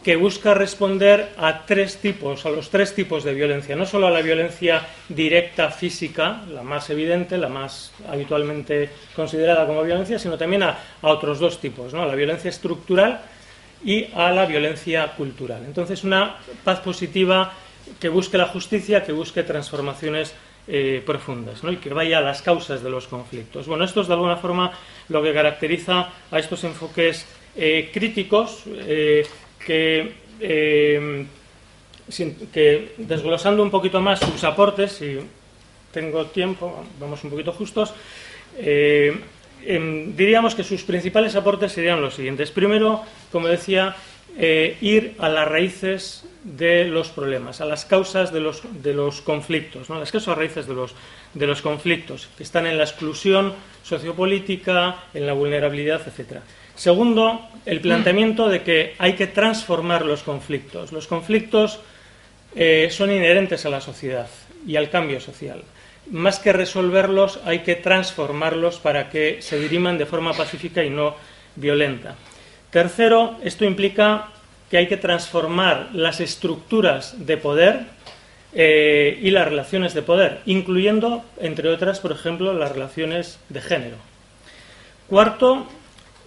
que 0.06 0.16
busca 0.18 0.54
responder 0.54 1.30
a 1.36 1.66
tres 1.66 1.98
tipos, 1.98 2.46
a 2.46 2.52
los 2.52 2.70
tres 2.70 2.94
tipos 2.94 3.24
de 3.24 3.34
violencia, 3.34 3.76
no 3.76 3.88
solo 3.88 4.06
a 4.06 4.12
la 4.12 4.22
violencia 4.22 4.86
directa 5.10 5.72
física, 5.72 6.44
la 6.54 6.62
más 6.62 6.92
evidente, 6.92 7.40
la 7.40 7.50
más 7.50 7.92
habitualmente 8.08 8.92
considerada 9.16 9.66
como 9.66 9.82
violencia, 9.82 10.20
sino 10.20 10.38
también 10.38 10.62
a, 10.62 10.78
otros 11.02 11.40
dos 11.40 11.60
tipos, 11.60 11.92
¿no? 11.92 12.04
a 12.04 12.06
la 12.06 12.14
violencia 12.14 12.50
estructural 12.50 13.20
y 13.86 14.08
a 14.16 14.32
la 14.32 14.46
violencia 14.46 15.14
cultural. 15.16 15.64
Entonces, 15.66 16.04
una 16.04 16.38
paz 16.64 16.80
positiva 16.80 17.54
que 18.00 18.10
busque 18.10 18.38
la 18.38 18.48
justicia, 18.48 19.04
que 19.04 19.12
busque 19.12 19.44
transformaciones 19.44 20.34
eh, 20.68 21.04
profundas 21.06 21.62
y 21.64 21.76
que 21.76 21.94
vaya 21.94 22.18
a 22.18 22.22
las 22.22 22.42
causas 22.42 22.82
de 22.82 22.90
los 22.90 23.08
conflictos. 23.08 23.68
Bueno, 23.68 23.86
esto 23.86 24.02
es 24.02 24.08
de 24.08 24.14
alguna 24.14 24.38
forma 24.38 24.72
lo 25.10 25.22
que 25.22 25.32
caracteriza 25.32 26.10
a 26.32 26.40
estos 26.40 26.64
enfoques 26.64 27.28
eh, 27.56 27.92
críticos. 27.94 28.64
Eh, 28.66 29.26
eh, 29.68 31.26
que, 32.54 32.94
desglosando 32.98 33.64
un 33.64 33.72
poquito 33.72 34.02
más 34.02 34.20
sus 34.20 34.44
aportes, 34.44 34.92
si 34.92 35.20
tengo 35.92 36.26
tiempo, 36.26 36.84
vamos 37.00 37.24
un 37.24 37.30
poquito 37.32 37.52
justos, 37.52 37.94
em, 39.66 40.16
diríamos 40.16 40.56
que 40.56 40.64
sus 40.64 40.84
principales 40.84 41.36
aportes 41.36 41.72
serían 41.72 42.02
los 42.02 42.16
siguientes. 42.16 42.52
Primero, 42.52 43.04
como 43.32 43.48
decía, 43.48 43.96
eh, 44.38 44.78
ir 44.82 45.16
a 45.20 45.30
las 45.30 45.48
raíces 45.48 46.26
de 46.44 46.86
los 46.86 47.10
problemas, 47.10 47.62
a 47.62 47.66
las 47.66 47.86
causas 47.86 48.32
de 48.32 48.40
los, 48.40 48.62
de 48.84 48.94
los 48.94 49.22
conflictos, 49.22 49.90
¿no? 49.90 49.98
las 49.98 50.12
causas 50.12 50.38
raíces 50.38 50.68
de 50.68 50.74
los, 50.74 50.94
de 51.34 51.48
los 51.48 51.62
conflictos, 51.62 52.30
que 52.38 52.44
están 52.44 52.68
en 52.68 52.78
la 52.78 52.84
exclusión 52.84 53.54
sociopolítica, 53.84 55.06
en 55.14 55.26
la 55.26 55.34
vulnerabilidad, 55.34 56.02
etcétera. 56.06 56.42
Segundo, 56.76 57.48
el 57.66 57.80
planteamiento 57.80 58.50
de 58.50 58.62
que 58.62 58.96
hay 59.00 59.14
que 59.14 59.28
transformar 59.28 60.06
los 60.06 60.24
conflictos. 60.24 60.92
Los 60.92 61.08
conflictos 61.08 61.80
eh, 62.56 62.90
son 62.92 63.12
inherentes 63.12 63.66
a 63.66 63.70
la 63.70 63.80
sociedad 63.80 64.28
y 64.68 64.76
al 64.76 64.90
cambio 64.90 65.22
social. 65.22 65.64
Más 66.12 66.40
que 66.40 66.54
resolverlos, 66.54 67.40
hay 67.46 67.60
que 67.60 67.76
transformarlos 67.76 68.80
para 68.80 69.10
que 69.10 69.42
se 69.42 69.60
diriman 69.60 69.98
de 69.98 70.06
forma 70.06 70.34
pacífica 70.34 70.84
y 70.84 70.90
no 70.90 71.16
violenta. 71.56 72.16
Tercero, 72.70 73.38
esto 73.44 73.66
implica 73.66 74.30
que 74.70 74.78
hay 74.78 74.88
que 74.88 74.98
transformar 74.98 75.90
las 75.94 76.20
estructuras 76.20 77.26
de 77.26 77.38
poder 77.38 77.86
eh, 78.54 79.20
y 79.22 79.32
las 79.32 79.48
relaciones 79.48 79.94
de 79.94 80.02
poder, 80.02 80.42
incluyendo, 80.46 81.24
entre 81.40 81.70
otras, 81.70 82.00
por 82.00 82.12
ejemplo, 82.12 82.54
las 82.54 82.72
relaciones 82.72 83.40
de 83.50 83.62
género. 83.62 83.98
Cuarto, 85.08 85.68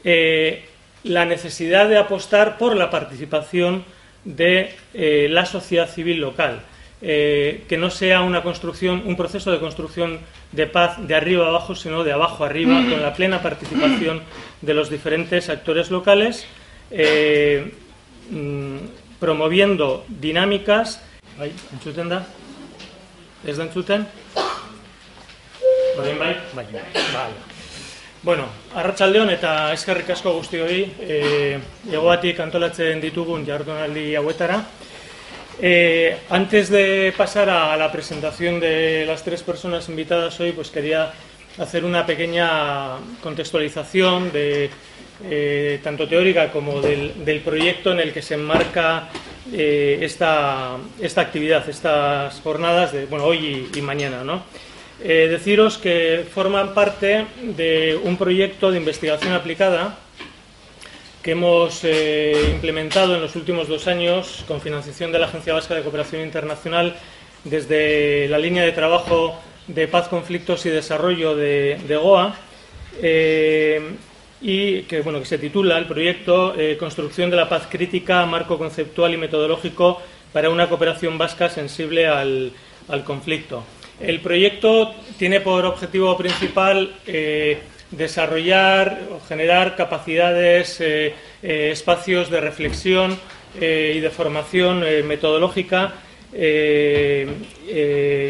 eh, 0.05 0.65
la 1.05 1.25
necesidad 1.25 1.89
de 1.89 1.99
apostar 1.99 2.59
por 2.59 2.77
la 2.77 2.91
participación 2.91 3.85
de 4.25 4.75
eh, 4.95 5.29
la 5.31 5.47
sociedad 5.47 5.89
civil 5.89 6.21
local, 6.21 6.61
eh, 7.01 7.65
que 7.69 7.77
no 7.77 7.91
sea 7.91 8.23
una 8.23 8.43
construcción, 8.43 9.03
un 9.07 9.17
proceso 9.17 9.51
de 9.51 9.61
construcción 9.61 10.21
de 10.53 10.67
paz 10.67 10.97
de 11.07 11.15
arriba 11.15 11.47
a 11.47 11.49
abajo, 11.49 11.75
sino 11.75 12.05
de 12.05 12.13
abajo 12.13 12.45
arriba, 12.45 12.75
con 12.89 13.03
la 13.03 13.15
plena 13.15 13.43
participación 13.43 14.23
de 14.63 14.75
los 14.75 14.91
diferentes 14.91 15.49
actores 15.49 15.91
locales, 15.91 16.47
mm, 18.31 18.77
promoviendo 19.19 20.05
dinámicas. 20.09 21.03
Bai, 21.39 21.53
entzuten 21.73 22.09
da? 22.09 22.27
Ez 23.47 23.57
da 23.57 23.65
entzuten? 23.67 24.07
Bueno, 28.23 28.49
arratsaldeon 28.75 29.31
eta 29.31 29.73
eskerrik 29.75 30.11
asko 30.15 30.33
guzti 30.35 30.59
hori, 30.63 30.81
e, 31.01 31.59
egoatik 31.91 32.41
antolatzen 32.43 33.01
ditugun 33.03 33.47
jardunaldi 33.47 34.15
hauetara. 34.19 34.59
Eh, 35.61 36.17
antes 36.31 36.71
de 36.71 37.13
pasar 37.17 37.51
a 37.51 37.77
la 37.77 37.91
presentación 37.91 38.61
de 38.61 39.05
las 39.05 39.25
tres 39.25 39.43
personas 39.43 39.89
invitadas 39.89 40.39
hoy, 40.39 40.53
pues 40.53 40.71
quería 40.71 41.13
hacer 41.59 41.85
una 41.85 42.07
pequeña 42.07 42.97
contextualización 43.21 44.31
de 44.31 44.71
eh, 45.25 45.81
tanto 45.83 46.07
teórica 46.07 46.53
como 46.53 46.81
del, 46.81 47.43
proyecto 47.45 47.91
en 47.91 47.99
el 47.99 48.13
que 48.13 48.23
se 48.23 48.35
enmarca 48.35 49.09
eh, 49.53 49.99
esta, 50.01 50.77
esta, 51.01 51.23
actividad, 51.23 51.69
estas 51.69 52.41
jornadas 52.41 52.93
de 52.93 53.07
bueno, 53.07 53.25
hoy 53.25 53.69
y, 53.75 53.79
y 53.79 53.83
mañana, 53.83 54.23
¿no? 54.23 54.45
Deciros 55.01 55.79
que 55.79 56.27
forman 56.35 56.75
parte 56.75 57.25
de 57.41 57.97
un 58.03 58.17
proyecto 58.17 58.73
de 58.73 58.79
investigación 58.79 59.33
aplicada 59.33 59.97
que 61.29 61.33
hemos 61.33 61.85
eh, 61.85 62.53
implementado 62.55 63.15
en 63.15 63.21
los 63.21 63.37
últimos 63.37 63.69
dos 63.69 63.87
años 63.87 64.47
con 64.49 64.63
financiación 64.63 65.13
de 65.13 65.19
la 65.19 65.27
Agencia 65.27 65.53
Vasca 65.53 65.75
de 65.75 65.83
Cooperación 65.83 66.23
Internacional 66.23 66.97
desde 67.45 68.29
la 68.31 68.39
línea 68.39 68.65
de 68.65 68.73
trabajo 68.73 69.39
de 69.67 69.87
paz, 69.89 70.09
conflictos 70.09 70.65
y 70.65 70.71
desarrollo 70.71 71.37
de, 71.37 71.79
GOA 71.87 72.35
eh, 73.03 73.79
y 74.41 74.85
que, 74.85 75.03
bueno, 75.03 75.19
que 75.19 75.27
se 75.27 75.37
titula 75.37 75.77
el 75.77 75.85
proyecto 75.85 76.55
Construcción 76.79 77.29
de 77.29 77.37
la 77.37 77.47
paz 77.47 77.67
crítica, 77.71 78.25
marco 78.25 78.57
conceptual 78.57 79.13
y 79.13 79.19
metodológico 79.19 80.01
para 80.33 80.49
una 80.49 80.67
cooperación 80.67 81.19
vasca 81.19 81.51
sensible 81.51 82.07
al 82.07 82.55
conflicto. 83.05 83.65
El 84.01 84.21
proyecto 84.21 84.95
tiene 85.19 85.41
por 85.41 85.67
objetivo 85.67 86.17
principal 86.17 86.95
eh, 87.07 87.61
desarrollar 87.91 89.01
o 89.13 89.21
generar 89.27 89.77
capacidades, 89.77 90.81
eh, 90.81 91.15
eh, 91.43 91.71
espacios 91.73 92.31
de 92.31 92.41
reflexión 92.41 93.19
y 93.59 94.01
de 94.01 94.11
formación 94.11 94.85
metodológica 95.09 95.95
y 96.33 97.27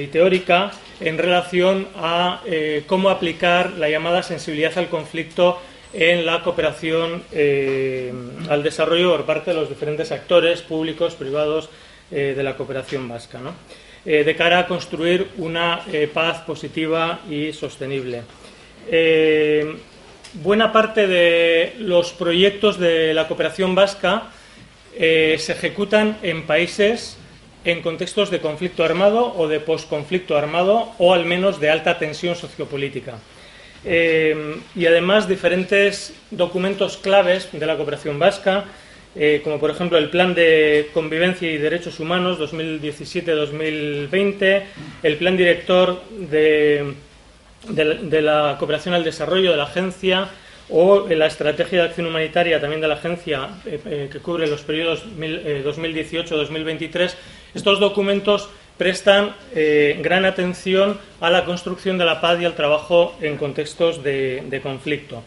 teórica 0.06 0.70
en 1.00 1.18
relación 1.18 1.88
a 1.96 2.40
cómo 2.86 3.10
aplicar 3.10 3.72
la 3.72 3.90
llamada 3.90 4.22
sensibilidad 4.22 4.78
al 4.78 4.88
conflicto 4.88 5.58
en 5.92 6.26
la 6.26 6.42
cooperación 6.42 7.22
eh, 7.32 8.12
al 8.48 8.62
desarrollo 8.62 9.12
por 9.12 9.24
parte 9.24 9.52
de 9.52 9.56
los 9.56 9.68
diferentes 9.68 10.12
actores 10.12 10.62
públicos, 10.62 11.14
privados 11.14 11.70
eh, 12.10 12.34
de 12.36 12.42
la 12.42 12.56
cooperación 12.56 13.08
vasca, 13.08 13.40
eh, 14.04 14.24
de 14.24 14.36
cara 14.36 14.60
a 14.60 14.66
construir 14.66 15.28
una 15.38 15.82
paz 16.12 16.40
positiva 16.42 17.20
y 17.28 17.52
sostenible. 17.52 18.22
Buena 20.35 20.73
parte 20.73 21.07
de 21.07 21.75
los 21.78 22.12
proyectos 22.12 22.78
de 22.78 23.14
la 23.14 23.28
cooperación 23.28 23.75
vasca 23.75 24.30
se 24.97 25.52
ejecutan 25.52 26.16
en 26.23 26.47
países 26.47 27.18
en 27.64 27.83
contextos 27.83 28.30
de 28.30 28.40
conflicto 28.40 28.85
armado 28.85 29.35
o 29.37 29.49
de 29.49 29.59
posconflicto 29.61 30.38
armado 30.38 30.92
o 30.99 31.12
al 31.12 31.26
menos 31.26 31.61
de 31.61 31.68
alta 31.71 31.99
tensión 31.99 32.37
sociopolítica. 32.37 33.18
Eh, 33.85 34.57
y 34.75 34.87
además 34.87 35.28
diferentes 35.28 36.14
documentos 36.30 36.97
claves 36.97 37.50
de 37.52 37.66
la 37.66 37.76
cooperación 37.76 38.18
vasca, 38.18 38.64
eh, 39.14 39.40
como 39.45 39.61
por 39.61 39.71
ejemplo 39.71 39.99
el 39.99 40.09
Plan 40.11 40.35
de 40.35 40.90
Convivencia 40.92 41.49
y 41.50 41.59
Derechos 41.59 42.00
Humanos 42.00 42.38
2017-2020, 42.38 44.62
el 45.02 45.16
Plan 45.16 45.37
Director 45.37 46.02
de, 46.11 46.95
la 47.74 48.56
Cooperación 48.58 48.94
al 48.94 49.04
Desarrollo 49.04 49.50
de 49.50 49.56
la 49.56 49.64
Agencia 49.64 50.28
o 50.70 51.08
la 51.08 51.26
Estrategia 51.26 51.82
de 51.82 51.88
Acción 51.88 52.06
Humanitaria 52.06 52.60
también 52.60 52.80
de 52.80 52.88
la 52.88 52.94
Agencia 52.94 53.48
eh, 53.64 54.08
que 54.12 54.18
cubre 54.20 54.46
los 54.46 54.62
periodos 54.62 55.04
2018-2023. 55.06 57.14
Estos 57.54 57.80
documentos 57.80 58.50
prestan 58.78 59.34
eh, 59.54 59.98
gran 60.00 60.24
atención 60.24 60.98
a 61.20 61.28
la 61.28 61.44
construcción 61.44 61.98
de 61.98 62.06
la 62.06 62.20
paz 62.20 62.40
y 62.40 62.44
al 62.44 62.54
trabajo 62.54 63.14
en 63.20 63.36
contextos 63.36 64.02
de, 64.02 64.60
conflicto. 64.62 65.22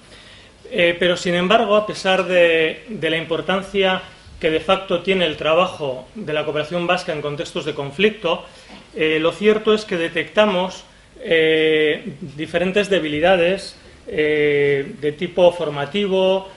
Eh, 0.71 0.95
pero, 0.97 1.17
sin 1.17 1.35
embargo, 1.35 1.75
a 1.75 1.85
pesar 1.85 2.25
de, 2.25 2.85
la 3.01 3.17
importancia 3.17 4.01
que 4.39 4.49
de 4.49 4.61
facto 4.61 5.01
tiene 5.01 5.25
el 5.25 5.35
trabajo 5.35 6.07
de 6.15 6.33
la 6.33 6.45
cooperación 6.45 6.87
vasca 6.87 7.11
en 7.11 7.21
contextos 7.21 7.65
de 7.65 7.75
conflicto, 7.75 8.45
eh, 8.95 9.19
lo 9.19 9.33
cierto 9.33 9.73
es 9.73 9.85
que 9.85 9.97
detectamos 9.97 10.85
diferentes 12.35 12.89
debilidades 12.89 13.75
de 14.07 15.15
tipo 15.17 15.51
formativo, 15.51 16.49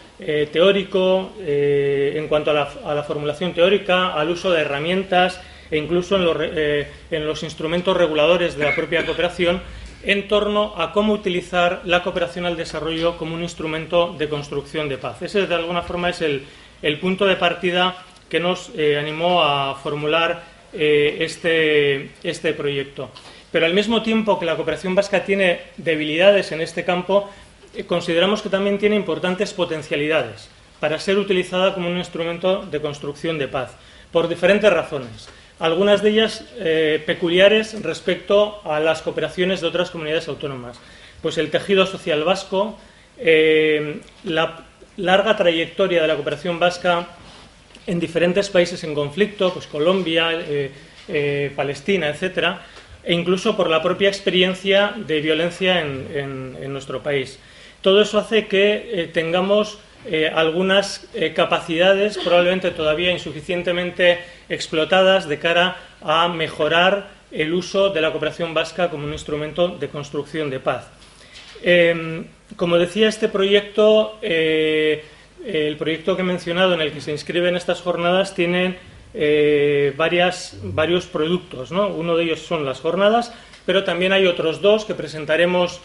teórico, 0.53 1.33
en 1.39 2.29
cuanto 2.29 2.51
a 2.51 2.95
la 2.95 3.03
formulación 3.03 3.53
teórica, 3.53 4.15
al 4.15 4.31
uso 4.31 4.51
de 4.51 4.63
herramientas 4.63 5.41
e 5.71 5.79
incluso 5.79 6.17
eh, 6.43 6.87
en 7.11 7.27
los, 7.27 7.43
instrumentos 7.43 7.97
reguladores 7.97 8.57
de 8.57 8.65
la 8.65 8.75
propia 8.75 9.05
cooperación 9.05 9.61
en 10.05 10.29
torno 10.29 10.75
a 10.77 10.93
cómo 10.93 11.13
utilizar 11.15 11.81
la 11.85 12.03
cooperación 12.03 12.45
al 12.45 12.57
desarrollo 12.57 13.17
como 13.17 13.35
un 13.35 13.43
instrumento 13.43 14.15
de 14.19 14.29
construcción 14.29 14.89
de 14.89 14.99
paz. 14.99 15.23
Ese, 15.23 15.47
de 15.47 15.55
alguna 15.55 15.83
forma, 15.83 16.11
es 16.11 16.21
el, 16.21 16.47
punto 17.01 17.25
de 17.25 17.37
partida 17.37 17.97
que 18.29 18.39
nos 18.39 18.71
eh, 18.77 18.99
animó 18.99 19.43
a 19.43 19.75
formular 19.77 20.45
eh, 20.73 21.17
este, 21.21 22.11
este 22.23 22.53
proyecto. 22.53 23.11
Pero 23.55 23.67
al 23.67 23.73
mismo 23.73 24.03
tiempo 24.03 24.41
que 24.41 24.47
la 24.47 24.57
cooperación 24.57 24.97
vasca 24.97 25.23
tiene 25.23 25.61
debilidades 25.77 26.51
en 26.51 26.61
este 26.61 26.85
campo, 26.85 27.31
consideramos 27.87 28.43
que 28.43 28.49
también 28.49 28.79
tiene 28.79 28.97
importantes 28.97 29.53
potencialidades 29.53 30.49
para 30.81 30.99
ser 30.99 31.19
utilizada 31.19 31.73
como 31.73 31.89
un 31.89 31.97
instrumento 31.97 32.67
de 32.67 32.81
construcción 32.81 33.39
de 33.39 33.47
paz, 33.47 33.71
por 34.11 34.27
diferentes 34.27 34.73
razones 34.73 35.29
algunas 35.61 36.03
de 36.03 36.11
ellas 36.11 36.45
eh, 36.59 37.01
peculiares 37.07 37.81
respecto 37.81 38.61
a 38.65 38.81
las 38.81 39.03
cooperaciones 39.03 39.61
de 39.61 39.69
otras 39.69 39.89
comunidades 39.89 40.27
autónomas. 40.27 40.81
Pues 41.23 41.39
el 41.39 41.53
tejido 41.53 41.87
social 41.87 42.25
vasco, 42.25 42.77
eh, 43.19 44.01
la 44.25 44.65
larga 44.97 45.37
trayectoria 45.37 46.03
de 46.03 46.09
la 46.09 46.17
cooperación 46.17 46.59
vasca 46.59 47.07
en 47.87 48.01
diferentes 48.01 48.51
países 48.51 48.83
en 48.83 48.97
conflicto, 48.97 49.55
pues 49.55 49.69
Colombia, 49.69 50.31
eh, 50.33 51.53
Palestina, 51.55 52.09
etcétera, 52.09 52.67
e 53.05 53.13
incluso 53.13 53.57
por 53.57 53.69
la 53.69 53.83
propia 53.83 54.09
experiencia 54.09 54.95
de 54.97 55.21
violencia 55.21 55.81
en 55.81 56.73
nuestro 56.73 57.03
país. 57.03 57.39
Todo 57.81 58.01
eso 58.01 58.19
hace 58.19 58.47
que 58.47 59.11
tengamos 59.13 59.79
eh, 60.07 60.31
algunas 60.33 61.09
eh, 61.15 61.33
capacidades 61.33 62.19
probablemente 62.19 62.71
todavía 62.73 63.11
insuficientemente 63.11 64.19
explotadas 64.51 65.27
de 65.27 65.39
cara 65.39 65.79
a 66.03 66.29
mejorar 66.29 67.09
el 67.31 67.55
uso 67.55 67.89
de 67.89 68.03
la 68.03 68.11
cooperación 68.11 68.53
vasca 68.53 68.91
como 68.91 69.07
un 69.07 69.15
instrumento 69.15 69.69
de 69.69 69.89
construcción 69.89 70.51
de 70.51 70.61
paz. 70.61 70.89
Em, 71.63 72.27
como 72.57 72.77
decía, 72.77 73.09
este 73.09 73.29
proyecto, 73.29 74.19
eh, 74.21 75.05
el 75.47 75.77
proyecto 75.79 76.17
que 76.17 76.23
he 76.23 76.27
mencionado 76.27 76.75
en 76.75 76.83
el 76.83 76.93
que 76.93 77.01
se 77.01 77.11
inscriben 77.11 77.57
estas 77.57 77.81
jornadas, 77.81 78.35
tiene 78.35 78.77
varias, 79.97 80.59
varios 80.63 81.07
productos. 81.07 81.71
Uno 81.71 82.17
de 82.17 82.25
ellos 82.25 82.41
son 82.41 82.65
las 82.65 82.81
jornadas, 82.81 83.33
pero 83.65 83.85
también 83.85 84.13
hay 84.13 84.27
otros 84.27 84.61
dos 84.61 84.85
que 84.85 84.95
presentaremos 84.95 85.81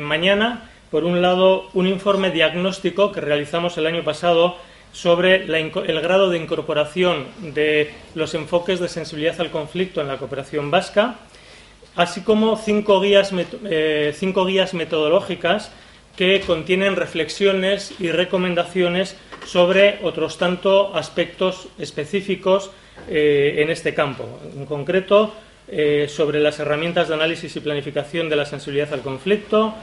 mañana 0.00 0.70
por 0.90 1.04
un 1.04 1.22
lado, 1.22 1.68
un 1.74 1.86
informe 1.86 2.30
diagnóstico 2.30 3.12
que 3.12 3.20
realizamos 3.20 3.78
el 3.78 3.86
año 3.86 4.02
pasado 4.02 4.56
sobre 4.92 5.44
el 5.44 6.00
grado 6.00 6.30
de 6.30 6.38
incorporación 6.38 7.26
de 7.54 7.92
los 8.16 8.34
enfoques 8.34 8.80
de 8.80 8.88
sensibilidad 8.88 9.40
al 9.40 9.50
conflicto 9.50 10.00
en 10.00 10.08
la 10.08 10.18
cooperación 10.18 10.70
vasca, 10.72 11.16
así 11.94 12.22
como 12.22 12.56
cinco 12.56 13.00
eh, 13.04 14.12
cinco 14.16 14.44
guías 14.44 14.74
metodológicas 14.74 15.70
que 16.16 16.40
contienen 16.40 16.96
reflexiones 16.96 17.94
y 17.98 18.10
recomendaciones 18.10 19.16
sobre 19.46 19.98
otros 20.02 20.38
tanto 20.38 20.94
aspectos 20.94 21.68
específicos 21.78 22.70
eh, 23.08 23.56
en 23.58 23.70
este 23.70 23.94
campo. 23.94 24.40
En 24.56 24.66
concreto, 24.66 25.34
eh, 25.68 26.06
sobre 26.08 26.40
las 26.40 26.58
herramientas 26.58 27.08
de 27.08 27.14
análisis 27.14 27.54
y 27.56 27.60
planificación 27.60 28.28
de 28.28 28.36
la 28.36 28.44
sensibilidad 28.44 28.92
al 28.92 29.02
conflicto, 29.02 29.74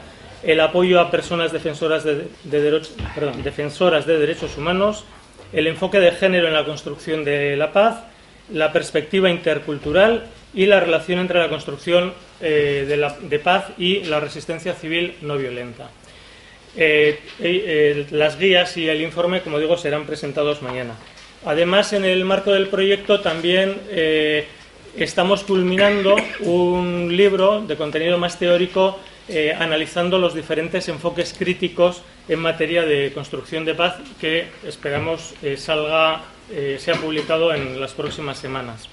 el 0.43 0.59
apoyo 0.59 0.99
a 0.99 1.09
personas 1.09 1.51
defensoras 1.51 2.03
de, 2.03 2.27
derechos 2.43 4.57
humanos, 4.57 5.05
el 5.53 5.67
enfoque 5.67 5.99
de 5.99 6.11
género 6.11 6.47
en 6.47 6.53
la 6.53 6.65
construcción 6.65 7.23
de 7.23 7.55
la 7.55 7.71
paz, 7.71 8.03
la 8.51 8.71
perspectiva 8.71 9.29
intercultural 9.29 10.25
y 10.53 10.65
la 10.65 10.79
relación 10.79 11.19
entre 11.19 11.39
la 11.39 11.49
construcción 11.49 12.13
eh, 12.41 13.13
de, 13.21 13.39
paz 13.39 13.65
y 13.77 14.03
la 14.03 14.19
resistencia 14.19 14.73
civil 14.73 15.15
no 15.21 15.37
violenta. 15.37 15.89
Eh, 16.75 17.19
eh, 17.39 18.05
las 18.11 18.37
guías 18.37 18.75
y 18.77 18.87
el 18.87 19.01
informe, 19.01 19.41
como 19.41 19.59
digo, 19.59 19.77
serán 19.77 20.05
presentados 20.05 20.61
mañana. 20.61 20.95
Además, 21.45 21.93
en 21.93 22.05
el 22.05 22.25
marco 22.25 22.51
del 22.51 22.67
proyecto 22.67 23.21
también 23.21 23.75
estamos 24.95 25.43
culminando 25.43 26.15
un 26.41 27.15
libro 27.15 27.61
de 27.61 27.75
contenido 27.75 28.17
más 28.17 28.39
teórico 28.39 28.97
eh, 29.29 29.53
analizando 29.53 30.19
los 30.19 30.33
diferentes 30.33 30.87
enfoques 30.87 31.35
críticos 31.37 32.01
en 32.29 32.39
materia 32.39 32.85
de 32.85 33.11
construcción 33.11 33.65
de 33.65 33.75
paz 33.75 33.97
que 34.21 34.47
esperamos 34.65 35.33
eh, 35.43 35.57
salga, 35.57 36.23
eh, 36.49 36.77
sea 36.79 36.95
publicado 36.95 37.53
en 37.53 37.81
las 37.81 37.91
próximas 37.91 38.37
semanas. 38.37 38.87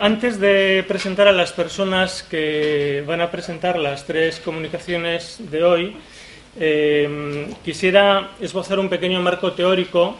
Antes 0.00 0.40
de 0.40 0.84
presentar 0.88 1.28
a 1.28 1.32
las 1.32 1.52
personas 1.52 2.22
que 2.22 3.04
van 3.06 3.20
a 3.20 3.30
presentar 3.30 3.78
las 3.78 4.06
tres 4.06 4.40
comunicaciones 4.40 5.38
de 5.50 5.62
hoy, 5.62 5.96
quisiera 7.64 8.30
esbozar 8.40 8.80
un 8.80 8.88
pequeño 8.88 9.20
marco 9.22 9.52
teórico 9.52 10.16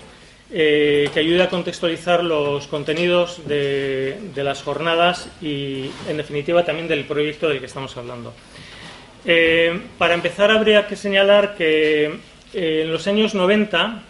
eh, 0.50 1.10
que 1.12 1.20
ayude 1.20 1.42
a 1.42 1.50
contextualizar 1.50 2.24
los 2.24 2.66
contenidos 2.68 3.46
de, 3.46 4.30
las 4.34 4.62
jornadas 4.62 5.28
y, 5.42 5.90
en 6.08 6.16
definitiva, 6.16 6.64
también 6.64 6.88
del 6.88 7.04
proyecto 7.04 7.50
del 7.50 7.60
que 7.60 7.66
estamos 7.66 7.94
hablando. 7.98 8.32
Eh, 9.26 9.78
para 9.98 10.14
empezar, 10.14 10.50
habría 10.50 10.86
que 10.86 10.96
señalar 10.96 11.54
que 11.54 12.06
eh, 12.54 12.82
en 12.82 12.90
los 12.90 13.06
años 13.06 13.34
90 13.34 14.04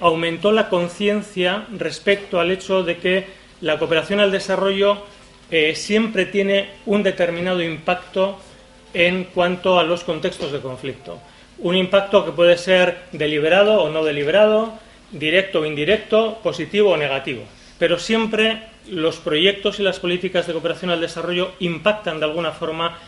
aumentó 0.00 0.52
la 0.52 0.68
conciencia 0.68 1.64
respecto 1.78 2.38
al 2.38 2.50
hecho 2.50 2.82
de 2.82 2.98
que 2.98 3.26
la 3.60 3.78
cooperación 3.78 4.20
al 4.20 4.32
desarrollo 4.32 4.98
siempre 5.74 6.26
tiene 6.26 6.68
un 6.84 7.02
determinado 7.02 7.62
impacto 7.62 8.38
en 8.94 9.24
cuanto 9.24 9.78
a 9.78 9.84
los 9.84 10.04
contextos 10.04 10.52
de 10.52 10.60
conflicto. 10.60 11.18
Un 11.58 11.76
impacto 11.76 12.24
que 12.24 12.32
puede 12.32 12.56
ser 12.56 12.98
deliberado 13.12 13.82
o 13.82 13.90
no 13.90 14.04
deliberado, 14.04 14.74
directo 15.10 15.60
o 15.60 15.66
indirecto, 15.66 16.38
positivo 16.42 16.90
o 16.90 16.96
negativo. 16.96 17.42
Pero 17.78 17.98
siempre 17.98 18.62
los 18.90 19.16
proyectos 19.16 19.78
y 19.80 19.82
las 19.82 19.98
políticas 19.98 20.46
de 20.46 20.52
cooperación 20.52 20.90
al 20.90 21.00
desarrollo 21.00 21.52
impactan 21.60 22.18
de 22.18 22.26
alguna 22.26 22.52
forma 22.52 22.98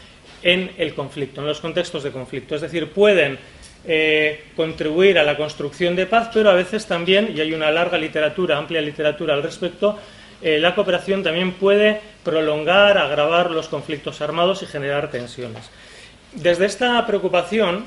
en 0.43 0.71
el 0.79 0.95
conflicto, 0.95 1.41
en 1.41 1.47
los 1.47 1.61
contextos 1.61 2.03
de 2.03 2.11
conflicto. 2.11 2.55
Es 2.55 2.61
decir, 2.61 2.89
pueden 2.89 3.39
eh, 3.87 4.45
contribuir 4.57 5.19
a 5.19 5.23
la 5.23 5.37
construcción 5.37 5.97
de 5.97 6.07
paz, 6.07 6.31
pero 6.33 6.51
a 6.51 6.55
veces 6.55 6.87
también, 6.87 7.33
y 7.35 7.41
hay 7.41 7.53
una 7.53 7.71
larga 7.71 7.99
literatura, 7.99 8.59
amplia 8.59 8.81
literatura 8.81 9.35
al 9.35 9.43
respecto, 9.43 9.99
eh, 10.43 10.59
la 10.59 10.75
cooperación 10.75 11.23
también 11.23 11.53
puede 11.53 12.01
prolongar, 12.25 12.97
agravar 12.97 13.51
los 13.51 13.69
conflictos 13.69 14.21
armados 14.23 14.63
y 14.63 14.67
generar 14.67 15.11
tensiones. 15.11 15.71
desde 16.33 16.65
esta 16.65 17.05
preocupación 17.07 17.85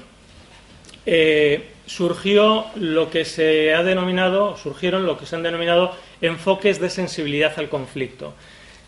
eh, 1.05 1.69
surgió 1.85 2.65
lo 2.75 3.09
que 3.09 3.25
se 3.25 3.73
ha 3.73 3.83
denominado, 3.83 4.55
surgieron 4.57 5.05
lo 5.05 5.17
que 5.17 5.25
se 5.25 5.35
han 5.35 5.43
denominado 5.43 5.95
enfoques 6.21 6.79
de 6.79 6.89
sensibilidad 6.89 7.53
al 7.57 7.69
conflicto, 7.69 8.33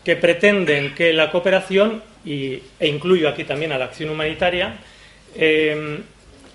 que 0.04 0.16
pretenden 0.16 0.94
que 0.94 1.12
la 1.12 1.30
cooperación, 1.30 2.02
y, 2.24 2.62
e 2.78 2.86
incluyo 2.86 3.28
aquí 3.28 3.44
también 3.44 3.72
a 3.72 3.78
la 3.78 3.86
acción 3.86 4.10
humanitaria, 4.10 4.78
eh, 5.34 5.98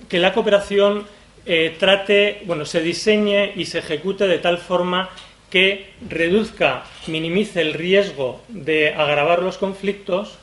que 0.07 0.19
la 0.19 0.33
cooperación 0.33 1.05
trate, 1.79 2.43
bueno, 2.45 2.65
se 2.65 2.81
diseñe 2.81 3.53
y 3.55 3.65
se 3.65 3.79
ejecute 3.79 4.27
de 4.27 4.37
tal 4.37 4.59
forma 4.59 5.09
que 5.51 5.91
reduzca, 6.09 6.83
minimice 7.07 7.61
el 7.61 7.73
riesgo 7.73 8.41
de 8.47 8.93
agravar 8.95 9.43
los 9.43 9.57
conflictos 9.57 10.39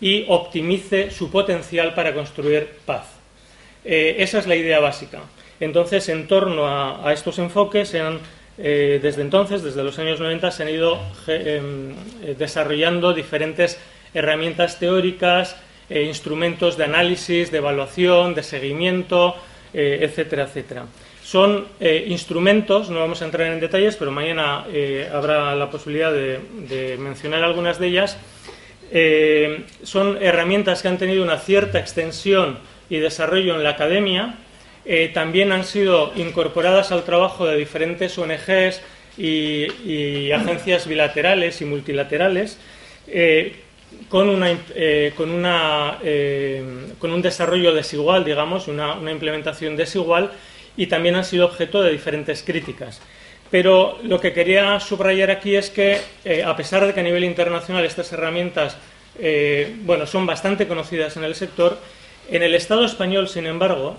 y 0.00 0.26
optimice 0.28 1.10
su 1.10 1.30
potencial 1.30 1.94
para 1.94 2.14
construir 2.14 2.68
paz. 2.86 3.06
Eh, 3.84 4.16
esa 4.18 4.38
es 4.38 4.46
la 4.46 4.54
idea 4.54 4.78
básica. 4.78 5.22
Entonces, 5.58 6.08
en 6.08 6.28
torno 6.28 6.68
a, 6.68 7.12
estos 7.12 7.38
enfoques, 7.38 7.94
eh, 7.94 9.00
desde 9.02 9.22
entonces, 9.22 9.62
desde 9.62 9.82
los 9.82 9.98
años 9.98 10.20
90, 10.20 10.50
se 10.50 10.62
han 10.62 10.68
ido 10.68 11.00
em, 11.26 11.94
desarrollando 12.38 13.12
diferentes 13.12 13.78
herramientas 14.14 14.78
teóricas, 14.78 15.56
instrumentos 15.90 16.76
de 16.76 16.84
análisis, 16.84 17.50
de 17.50 17.58
evaluación, 17.58 18.34
de 18.34 18.42
seguimiento, 18.42 19.34
eh, 19.74 19.98
etcétera, 20.02 20.44
etcétera. 20.44 20.86
Son 21.30 21.68
eh, 21.78 22.06
instrumentos, 22.08 22.90
no 22.90 22.98
vamos 22.98 23.22
a 23.22 23.24
entrar 23.24 23.46
en 23.46 23.60
detalles, 23.60 23.94
pero 23.94 24.10
mañana 24.10 24.64
eh, 24.72 25.08
habrá 25.12 25.54
la 25.54 25.70
posibilidad 25.70 26.12
de, 26.12 26.96
mencionar 26.98 27.44
algunas 27.44 27.78
de 27.78 27.86
ellas. 27.86 28.18
son 29.84 30.18
herramientas 30.20 30.82
que 30.82 30.88
han 30.88 30.98
tenido 30.98 31.22
una 31.22 31.38
cierta 31.38 31.78
extensión 31.78 32.58
y 32.88 32.96
desarrollo 32.96 33.54
en 33.54 33.62
la 33.62 33.70
academia. 33.70 34.38
también 35.14 35.52
han 35.52 35.62
sido 35.62 36.10
incorporadas 36.16 36.90
al 36.90 37.04
trabajo 37.04 37.46
de 37.46 37.56
diferentes 37.56 38.18
ONGs 38.18 38.82
y, 39.16 40.32
agencias 40.32 40.88
bilaterales 40.88 41.60
y 41.60 41.64
multilaterales 41.64 42.58
con, 44.08 44.28
una, 44.28 44.56
eh, 44.74 45.12
con, 45.16 45.30
una, 45.30 45.98
eh, 46.02 46.62
con 46.98 47.12
un 47.12 47.22
desarrollo 47.22 47.72
desigual, 47.74 48.24
digamos, 48.24 48.68
una, 48.68 48.96
implementación 49.10 49.76
desigual, 49.76 50.30
y 50.80 50.86
también 50.86 51.14
han 51.16 51.24
sido 51.24 51.46
objeto 51.46 51.82
de 51.82 51.92
diferentes 51.92 52.42
críticas. 52.42 53.00
Pero 53.50 53.98
lo 54.02 54.20
que 54.20 54.32
quería 54.32 54.78
subrayar 54.80 55.30
aquí 55.30 55.56
es 55.56 55.70
que, 55.70 55.98
eh, 56.24 56.42
a 56.42 56.56
pesar 56.56 56.86
de 56.86 56.94
que 56.94 57.00
a 57.00 57.02
nivel 57.02 57.24
internacional 57.24 57.84
estas 57.84 58.12
herramientas 58.12 58.76
bueno, 59.82 60.06
son 60.06 60.24
bastante 60.24 60.66
conocidas 60.66 61.16
en 61.18 61.24
el 61.24 61.34
sector, 61.34 61.76
en 62.30 62.42
el 62.42 62.54
Estado 62.54 62.86
español, 62.86 63.28
sin 63.28 63.46
embargo, 63.46 63.98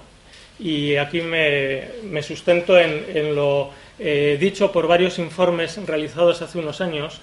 y 0.58 0.96
aquí 0.96 1.22
me, 1.22 2.24
sustento 2.24 2.80
en 2.80 3.36
lo 3.36 3.70
dicho 4.00 4.72
por 4.72 4.88
varios 4.88 5.20
informes 5.20 5.78
realizados 5.86 6.42
hace 6.42 6.58
unos 6.58 6.82
años, 6.82 7.22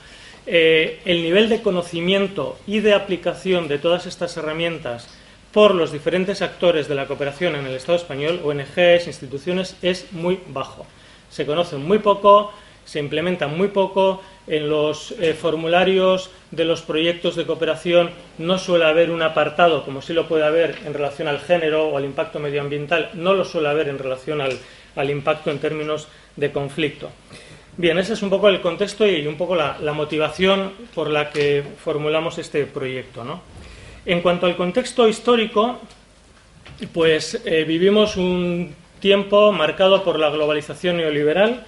eh, 0.51 1.01
el 1.05 1.23
nivel 1.23 1.51
de 1.51 1.61
conocimiento 1.61 2.59
y 2.67 2.81
de 2.81 2.95
aplicación 2.95 3.69
de 3.69 3.79
todas 3.79 4.07
estas 4.07 4.35
herramientas 4.39 5.07
por 5.53 5.75
los 5.75 5.93
diferentes 5.93 6.43
actores 6.43 6.89
de 6.89 6.95
la 6.95 7.07
cooperación 7.07 7.57
en 7.57 7.67
el 7.67 7.75
Estado 7.75 7.97
español, 7.97 8.41
ONGs, 8.45 9.07
instituciones, 9.07 9.77
es 9.83 10.13
muy 10.13 10.41
bajo. 10.49 10.87
Se 11.31 11.47
conocen 11.47 11.83
muy 11.83 11.99
poco, 11.99 12.53
se 12.85 13.01
implementan 13.01 13.57
muy 13.57 13.69
poco, 13.69 14.23
en 14.47 14.69
los 14.71 15.13
eh, 15.13 15.35
formularios 15.35 16.31
de 16.51 16.65
los 16.65 16.81
proyectos 16.83 17.37
de 17.37 17.45
cooperación 17.45 18.11
no 18.39 18.59
suele 18.59 18.87
haber 18.87 19.11
un 19.11 19.21
apartado, 19.21 19.85
como 19.85 20.01
sí 20.01 20.15
lo 20.15 20.27
puede 20.27 20.45
haber 20.45 20.79
en 20.87 20.95
relación 20.95 21.29
al 21.29 21.41
género 21.41 21.89
o 21.89 21.99
al 21.99 22.07
impacto 22.07 22.39
medioambiental, 22.39 23.11
no 23.15 23.35
lo 23.35 23.45
suele 23.45 23.69
haber 23.69 23.89
en 23.89 23.99
relación 23.99 24.41
al 24.41 25.11
impacto 25.11 25.51
en 25.51 25.59
términos 25.59 26.09
de 26.37 26.51
conflicto. 26.51 27.11
Bien, 27.77 27.97
ese 27.97 28.15
es 28.15 28.23
un 28.23 28.31
poco 28.31 28.49
el 28.49 28.61
contexto 28.61 29.07
y 29.07 29.25
un 29.29 29.37
poco 29.37 29.55
la, 29.55 29.77
motivación 29.93 30.73
por 30.97 31.09
la 31.09 31.31
que 31.31 31.63
formulamos 31.79 32.37
este 32.39 32.67
proyecto. 32.67 33.23
En 34.09 34.23
cuanto 34.23 34.47
al 34.47 34.57
contexto 34.57 35.07
histórico, 35.07 35.79
pues 36.95 37.43
eh, 37.45 37.65
vivimos 37.65 38.17
un 38.17 38.75
tiempo 39.01 39.53
marcado 39.53 40.03
por 40.03 40.19
la 40.19 40.31
globalización 40.31 40.97
neoliberal 40.97 41.67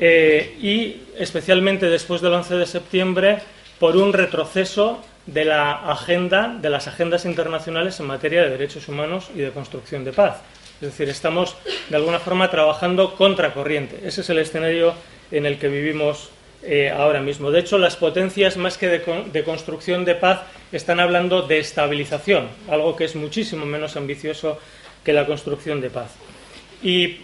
eh, 0.00 0.56
y 0.62 1.02
especialmente 1.18 1.90
después 1.90 2.22
del 2.22 2.32
11 2.32 2.54
de 2.54 2.64
septiembre 2.64 3.38
por 3.78 3.98
un 3.98 4.14
retroceso 4.14 5.04
de 5.26 5.44
la 5.44 5.72
agenda, 5.72 6.56
de 6.58 6.70
las 6.70 6.88
agendas 6.88 7.26
internacionales 7.26 8.00
en 8.00 8.06
materia 8.06 8.44
de 8.44 8.48
derechos 8.48 8.88
humanos 8.88 9.28
y 9.34 9.40
de 9.40 9.50
construcción 9.50 10.04
de 10.04 10.14
paz. 10.14 10.40
Es 10.80 10.88
decir, 10.88 11.10
estamos 11.10 11.54
de 11.90 11.96
alguna 11.96 12.18
forma 12.18 12.50
trabajando 12.50 13.14
contra 13.14 13.52
corriente. 13.52 14.00
Ese 14.04 14.22
es 14.22 14.30
el 14.30 14.38
escenario 14.38 14.94
en 15.30 15.44
el 15.44 15.58
que 15.58 15.68
vivimos 15.68 16.30
eh, 16.62 16.90
ahora 16.90 17.20
mismo. 17.20 17.50
De 17.50 17.60
hecho, 17.60 17.78
las 17.78 17.96
potencias, 17.96 18.56
más 18.56 18.76
que 18.76 18.88
de, 18.88 19.44
construcción 19.44 20.04
de 20.04 20.14
paz, 20.14 20.40
están 20.72 20.98
hablando 20.98 21.42
de 21.42 21.58
estabilización, 21.58 22.48
algo 22.68 22.96
que 22.96 23.04
es 23.04 23.14
muchísimo 23.14 23.64
menos 23.64 23.96
ambicioso 23.96 24.58
que 25.04 25.12
la 25.12 25.24
construcción 25.24 25.80
de 25.80 25.90
paz. 25.90 26.10
Y 26.82 27.18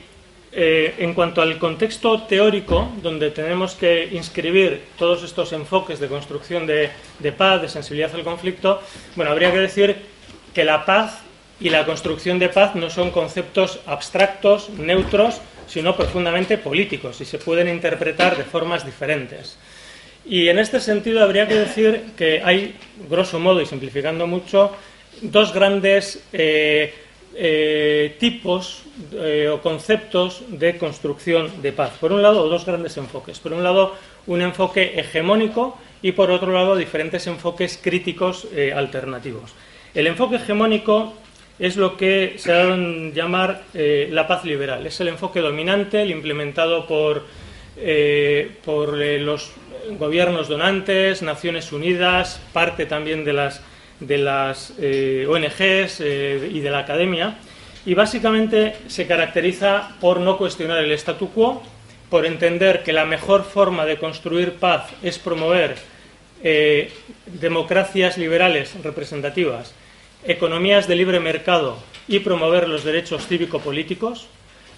eh, 0.52 0.94
en 0.98 1.14
cuanto 1.14 1.42
al 1.42 1.58
contexto 1.58 2.22
teórico, 2.22 2.92
donde 3.02 3.30
tenemos 3.32 3.74
que 3.74 4.08
inscribir 4.12 4.82
todos 4.96 5.24
estos 5.24 5.52
enfoques 5.52 5.98
de 5.98 6.06
construcción 6.06 6.66
de, 6.66 6.90
de 7.18 7.32
paz, 7.32 7.60
de 7.60 7.68
sensibilidad 7.68 8.14
al 8.14 8.22
conflicto, 8.22 8.80
bueno, 9.16 9.32
habría 9.32 9.50
que 9.50 9.58
decir 9.58 9.96
que 10.54 10.64
la 10.64 10.84
paz 10.84 11.22
y 11.60 11.70
la 11.70 11.84
construcción 11.84 12.38
de 12.38 12.48
paz 12.48 12.74
no 12.76 12.88
son 12.88 13.10
conceptos 13.10 13.80
abstractos, 13.86 14.70
neutros, 14.70 15.40
sino 15.66 15.96
profundamente 15.96 16.59
políticos 16.59 17.20
y 17.20 17.24
se 17.24 17.38
pueden 17.38 17.68
interpretar 17.68 18.37
de 18.37 18.44
formas 18.44 18.85
diferentes. 18.85 19.57
Y 20.27 20.48
en 20.48 20.59
este 20.59 20.81
sentido 20.81 21.22
habría 21.22 21.46
que 21.46 21.55
decir 21.55 22.12
que 22.16 22.40
hay, 22.42 22.77
grosso 23.11 23.38
modo 23.38 23.61
y 23.61 23.66
simplificando 23.66 24.27
mucho, 24.27 24.72
dos 25.20 25.53
grandes 25.53 26.24
eh, 26.33 26.94
eh, 27.35 28.16
tipos 28.18 28.85
eh, 29.12 29.48
o 29.53 29.61
conceptos 29.61 30.42
de 30.48 30.79
construcción 30.79 31.61
de 31.61 31.72
paz. 31.72 31.92
Por 32.00 32.12
un 32.12 32.22
lado, 32.22 32.48
dos 32.48 32.64
grandes 32.64 32.96
enfoques. 32.96 33.38
Por 33.38 33.53
un 33.53 33.62
lado, 33.62 33.94
un 34.27 34.40
enfoque 34.40 34.98
hegemónico 34.98 35.79
y 36.00 36.12
por 36.12 36.31
otro 36.31 36.53
lado, 36.53 36.77
diferentes 36.77 37.27
enfoques 37.27 37.79
críticos 37.83 38.46
alternativos. 38.74 39.53
El 39.94 40.07
enfoque 40.07 40.37
hegemónico 40.37 41.14
es 41.58 41.76
lo 41.76 41.96
que 41.96 42.34
se 42.36 42.52
ha 42.52 42.56
dado 42.56 42.74
en 42.74 43.12
llamar 43.12 43.62
eh, 43.74 44.08
la 44.10 44.26
paz 44.26 44.44
liberal. 44.44 44.86
Es 44.86 45.00
el 45.00 45.08
enfoque 45.08 45.40
dominante, 45.40 46.02
el 46.02 46.10
implementado 46.10 46.86
por, 46.86 47.24
eh, 47.76 48.50
por 48.64 49.00
eh, 49.00 49.18
los 49.20 49.52
gobiernos 49.98 50.48
donantes, 50.48 51.22
Naciones 51.22 51.72
Unidas, 51.72 52.40
parte 52.52 52.86
también 52.86 53.24
de 53.24 53.32
las, 53.34 53.62
de 54.00 54.18
las 54.18 54.70
ONGs 54.70 56.00
y 56.00 56.60
de 56.60 56.70
la 56.70 56.78
academia. 56.78 57.36
Y 57.86 57.92
básicamente 57.92 58.76
se 58.86 59.06
caracteriza 59.06 59.90
por 60.00 60.20
no 60.20 60.38
cuestionar 60.38 60.78
el 60.82 60.92
statu 60.92 61.30
quo, 61.30 61.62
por 62.08 62.24
entender 62.24 62.82
que 62.82 62.94
la 62.94 63.04
mejor 63.04 63.44
forma 63.44 63.84
de 63.84 63.98
construir 63.98 64.54
paz 64.54 64.88
es 65.02 65.18
promover 65.18 65.76
democracias 67.26 68.16
liberales 68.16 68.74
representativas 68.82 69.74
economías 70.26 70.88
de 70.88 70.96
libre 70.96 71.20
mercado 71.20 71.78
y 72.08 72.20
promover 72.20 72.68
los 72.68 72.84
derechos 72.84 73.26
cívico-políticos, 73.26 74.26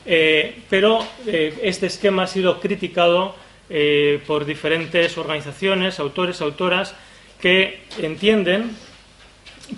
eh, 0.05 0.59
pero 0.71 1.05
eh, 1.27 1.59
este 1.63 1.87
esquema 1.87 2.25
ha 2.25 2.27
sido 2.27 2.61
criticado 2.61 3.35
eh, 3.69 4.21
por 4.27 4.45
diferentes 4.45 5.19
organizaciones, 5.19 5.99
autores, 5.99 6.41
autoras, 6.41 6.95
que 7.41 7.81
entienden 7.99 8.71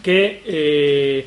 que 0.02 1.26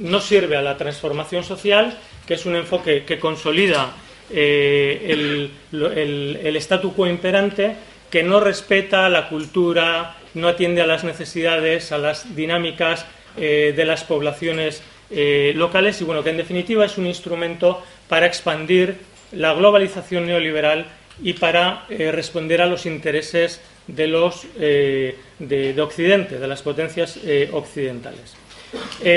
no 0.00 0.20
sirve 0.20 0.56
a 0.56 0.62
la 0.62 0.76
transformación 0.76 1.42
social, 1.42 1.98
que 2.26 2.34
es 2.34 2.46
un 2.46 2.54
enfoque 2.54 3.04
que 3.04 3.18
consolida 3.18 3.94
el, 4.30 5.50
el 5.72 6.56
statu 6.56 6.94
quo 6.94 7.06
imperante, 7.06 7.76
que 8.10 8.22
no 8.22 8.38
respeta 8.38 9.08
la 9.08 9.28
cultura, 9.28 10.16
no 10.34 10.48
atiende 10.48 10.82
a 10.82 10.86
las 10.86 11.04
necesidades, 11.04 11.92
a 11.92 11.98
las 11.98 12.34
dinámicas 12.34 13.06
eh, 13.36 13.72
de 13.74 13.84
las 13.84 14.04
poblaciones 14.04 14.82
eh, 15.10 15.52
locales 15.56 16.00
y 16.00 16.04
bueno, 16.04 16.22
que 16.22 16.30
en 16.30 16.36
definitiva 16.36 16.84
es 16.84 16.98
un 16.98 17.06
instrumento 17.06 17.82
para 18.08 18.26
expandir 18.26 18.96
la 19.32 19.52
globalización 19.54 20.26
neoliberal 20.26 20.86
y 21.22 21.34
para 21.34 21.84
eh, 21.88 22.10
responder 22.12 22.62
a 22.62 22.66
los 22.66 22.86
intereses 22.86 23.60
de 23.86 24.06
los 24.06 24.46
de, 24.56 25.76
Occidente, 25.78 26.38
de 26.38 26.48
las 26.48 26.62
potencias 26.62 27.18
occidentales. 27.52 28.34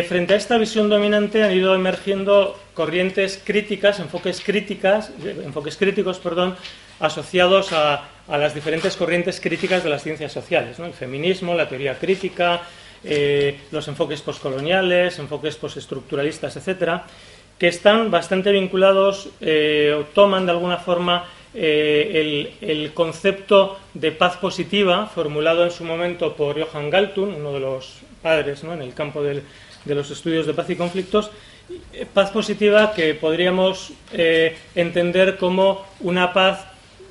frente 0.10 0.34
a 0.34 0.36
esta 0.36 0.58
visión 0.58 0.90
dominante 0.90 1.42
han 1.42 1.56
ido 1.56 1.74
emergiendo 1.74 2.60
corrientes 2.74 3.42
críticas, 3.42 4.02
enfoques 4.02 4.42
críticas, 4.42 5.12
enfoques 5.24 5.78
críticos, 5.78 6.20
perdón, 6.20 6.58
asociados 7.00 7.72
a, 7.72 8.10
las 8.36 8.54
diferentes 8.54 8.98
corrientes 8.98 9.40
críticas 9.40 9.84
de 9.84 9.90
las 9.90 10.04
ciencias 10.04 10.34
sociales, 10.34 10.80
el 10.80 10.94
feminismo, 10.94 11.54
la 11.54 11.70
teoría 11.70 11.98
crítica, 11.98 12.62
eh, 13.04 13.58
los 13.72 13.88
enfoques 13.88 14.22
postcoloniales, 14.22 15.18
enfoques 15.20 15.56
postestructuralistas, 15.56 16.58
etcétera, 16.58 17.06
que 17.58 17.70
están 17.70 18.12
bastante 18.12 18.52
vinculados 18.52 19.30
eh, 19.40 19.96
o 19.98 20.04
toman 20.14 20.46
de 20.46 20.52
alguna 20.52 20.78
forma 20.78 21.26
el, 21.54 22.54
el, 22.62 22.94
concepto 22.94 23.80
de 23.96 24.12
paz 24.12 24.36
positiva 24.38 25.08
formulado 25.08 25.64
en 25.64 25.72
su 25.72 25.84
momento 25.86 26.36
por 26.36 26.62
Johann 26.62 26.92
Galtung, 26.92 27.36
uno 27.36 27.54
de 27.54 27.60
los 27.60 28.02
padres 28.22 28.64
en 28.64 28.82
el 28.82 28.94
campo 28.94 29.24
del, 29.24 29.42
de 29.86 29.96
los 29.96 30.12
estudios 30.12 30.46
de 30.46 30.54
paz 30.54 30.70
y 30.70 30.76
conflictos, 30.76 31.32
paz 32.14 32.30
positiva 32.30 32.94
que 32.94 33.16
podríamos 33.16 33.94
entender 34.76 35.38
como 35.38 35.84
una 36.02 36.32
paz 36.32 36.68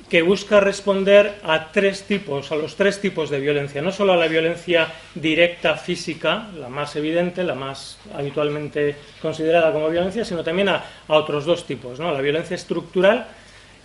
que 0.09 0.21
busca 0.21 0.59
responder 0.59 1.39
a 1.43 1.71
tres 1.71 2.03
tipos, 2.03 2.51
a 2.51 2.55
los 2.55 2.75
tres 2.75 3.01
tipos 3.01 3.29
de 3.29 3.39
violencia, 3.39 3.81
no 3.81 3.91
solo 3.91 4.13
a 4.13 4.17
la 4.17 4.27
violencia 4.27 4.87
directa 5.15 5.75
física, 5.75 6.47
la 6.57 6.69
más 6.69 6.95
evidente, 6.95 7.43
la 7.43 7.55
más 7.55 7.99
habitualmente 8.15 8.95
considerada 9.21 9.73
como 9.73 9.89
violencia, 9.89 10.23
sino 10.23 10.43
también 10.43 10.69
a, 10.69 10.83
otros 11.07 11.45
dos 11.45 11.65
tipos, 11.65 11.99
¿no? 11.99 12.07
a 12.07 12.13
la 12.13 12.21
violencia 12.21 12.55
estructural 12.55 13.27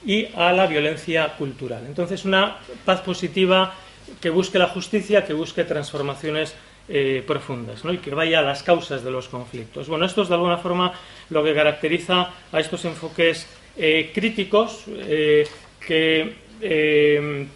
y 0.04 0.28
a 0.36 0.52
la 0.52 0.66
violencia 0.66 1.34
cultural. 1.36 1.84
Entonces, 1.86 2.24
una 2.24 2.58
paz 2.84 3.00
positiva 3.00 3.74
que 4.20 4.30
busque 4.30 4.58
la 4.58 4.68
justicia, 4.68 5.24
que 5.24 5.32
busque 5.32 5.64
transformaciones 5.64 6.54
eh, 6.88 7.22
profundas 7.26 7.84
¿no? 7.84 7.92
y 7.92 7.98
que 7.98 8.10
vaya 8.10 8.40
a 8.40 8.42
las 8.42 8.62
causas 8.62 9.02
de 9.02 9.10
los 9.10 9.28
conflictos. 9.28 9.88
Bueno, 9.88 10.04
esto 10.04 10.22
es 10.22 10.28
de 10.28 10.34
alguna 10.34 10.58
forma 10.58 10.92
lo 11.30 11.42
que 11.42 11.54
caracteriza 11.54 12.30
a 12.52 12.60
estos 12.60 12.84
enfoques 12.84 13.46
eh, 13.76 14.10
críticos 14.14 14.84
eh, 14.88 15.46
que, 15.86 16.34
eh, 16.60 17.46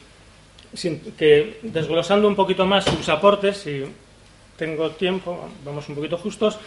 que, 1.16 1.58
desglosando 1.62 2.28
un 2.28 2.36
poquito 2.36 2.66
más 2.66 2.84
sus 2.84 3.08
aportes, 3.08 3.58
si 3.58 3.84
tengo 4.56 4.90
tiempo, 4.90 5.48
vamos 5.64 5.88
un 5.88 5.94
poquito 5.94 6.16
justos, 6.16 6.58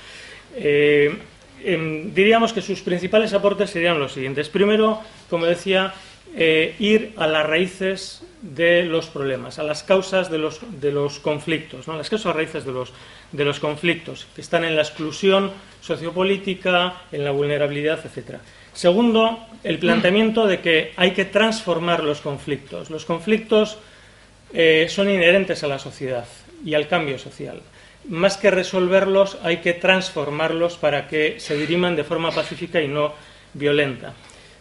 eh, 0.55 1.17
em, 1.63 2.13
diríamos 2.13 2.53
que 2.53 2.61
sus 2.61 2.81
principales 2.81 3.33
aportes 3.33 3.69
serían 3.69 3.99
los 3.99 4.13
siguientes. 4.13 4.49
Primero, 4.49 5.01
como 5.29 5.45
decía, 5.45 5.93
eh, 6.35 6.75
ir 6.79 7.13
a 7.17 7.27
las 7.27 7.45
raíces 7.45 8.23
de 8.41 8.83
los 8.83 9.07
problemas, 9.07 9.59
a 9.59 9.63
las 9.63 9.83
causas 9.83 10.29
de 10.29 10.37
los, 10.37 10.59
de 10.79 10.91
los 10.91 11.19
conflictos, 11.19 11.87
¿no? 11.87 11.97
las 11.97 12.09
causas 12.09 12.35
raíces 12.35 12.65
de 12.65 12.71
los, 12.71 12.93
de 13.31 13.45
los 13.45 13.59
conflictos, 13.59 14.27
que 14.35 14.41
están 14.41 14.63
en 14.63 14.75
la 14.75 14.81
exclusión 14.81 15.51
sociopolítica, 15.81 16.93
en 17.11 17.23
la 17.23 17.31
vulnerabilidad, 17.31 17.99
etcétera. 18.03 18.39
Segundo, 18.73 19.45
el 19.63 19.79
planteamiento 19.79 20.47
de 20.47 20.61
que 20.61 20.93
hay 20.95 21.11
que 21.11 21.25
transformar 21.25 22.03
los 22.03 22.21
conflictos. 22.21 22.89
Los 22.89 23.05
conflictos 23.05 23.77
eh, 24.53 24.87
son 24.89 25.09
inherentes 25.09 25.63
a 25.63 25.67
la 25.67 25.79
sociedad 25.79 26.25
y 26.63 26.73
al 26.73 26.87
cambio 26.87 27.17
social. 27.17 27.61
Más 28.07 28.37
que 28.37 28.51
resolverlos, 28.51 29.37
hay 29.43 29.57
que 29.57 29.73
transformarlos 29.73 30.77
para 30.77 31.07
que 31.07 31.39
se 31.39 31.57
diriman 31.57 31.95
de 31.95 32.03
forma 32.03 32.31
pacífica 32.31 32.81
y 32.81 32.87
no 32.87 33.13
violenta. 33.53 34.13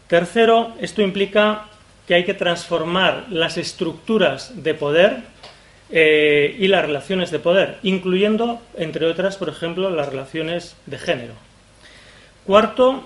Tercero, 0.09 0.75
esto 0.81 1.03
implica 1.03 1.67
que 2.07 2.15
hay 2.15 2.25
que 2.25 2.35
transformar 2.35 3.27
las 3.31 3.59
estructuras 3.59 4.63
de 4.63 4.75
poder 4.75 5.23
eh, 5.91 6.55
y 6.59 6.69
las 6.69 6.85
relaciones 6.85 7.31
de 7.31 7.39
poder, 7.39 7.79
incluyendo, 7.83 8.61
entre 8.77 9.07
otras, 9.07 9.39
por 9.39 9.49
ejemplo, 9.49 9.89
las 9.89 10.07
relaciones 10.07 10.77
de 10.85 10.99
género. 10.99 11.33
Cuarto, 12.45 13.05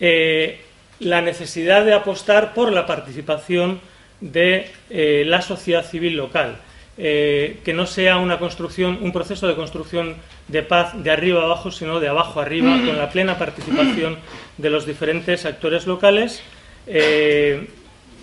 eh, 0.00 0.60
la 0.98 1.22
necesidad 1.22 1.82
de 1.82 1.94
apostar 1.94 2.52
por 2.52 2.72
la 2.72 2.86
participación 2.86 3.80
de 4.20 4.70
eh, 4.90 5.24
la 5.26 5.40
sociedad 5.40 5.84
civil 5.84 6.16
local, 6.16 6.56
que 6.98 7.72
no 7.74 7.86
sea 7.86 8.18
una 8.18 8.38
construcción, 8.38 8.98
un 9.00 9.10
proceso 9.10 9.48
de 9.48 9.54
construcción 9.54 10.16
de 10.48 10.62
paz 10.62 11.02
de 11.02 11.10
arriba 11.10 11.42
abajo, 11.42 11.70
sino 11.70 11.98
de 11.98 12.08
abajo 12.08 12.40
arriba, 12.40 12.78
con 12.84 12.98
la 12.98 13.08
plena 13.08 13.38
participación 13.38 14.18
de 14.58 14.68
los 14.68 14.84
diferentes 14.84 15.46
actores 15.46 15.86
locales, 15.86 16.42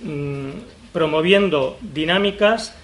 mm, 0.03 0.49
promoviendo 0.93 1.79
dinámicas 1.81 2.75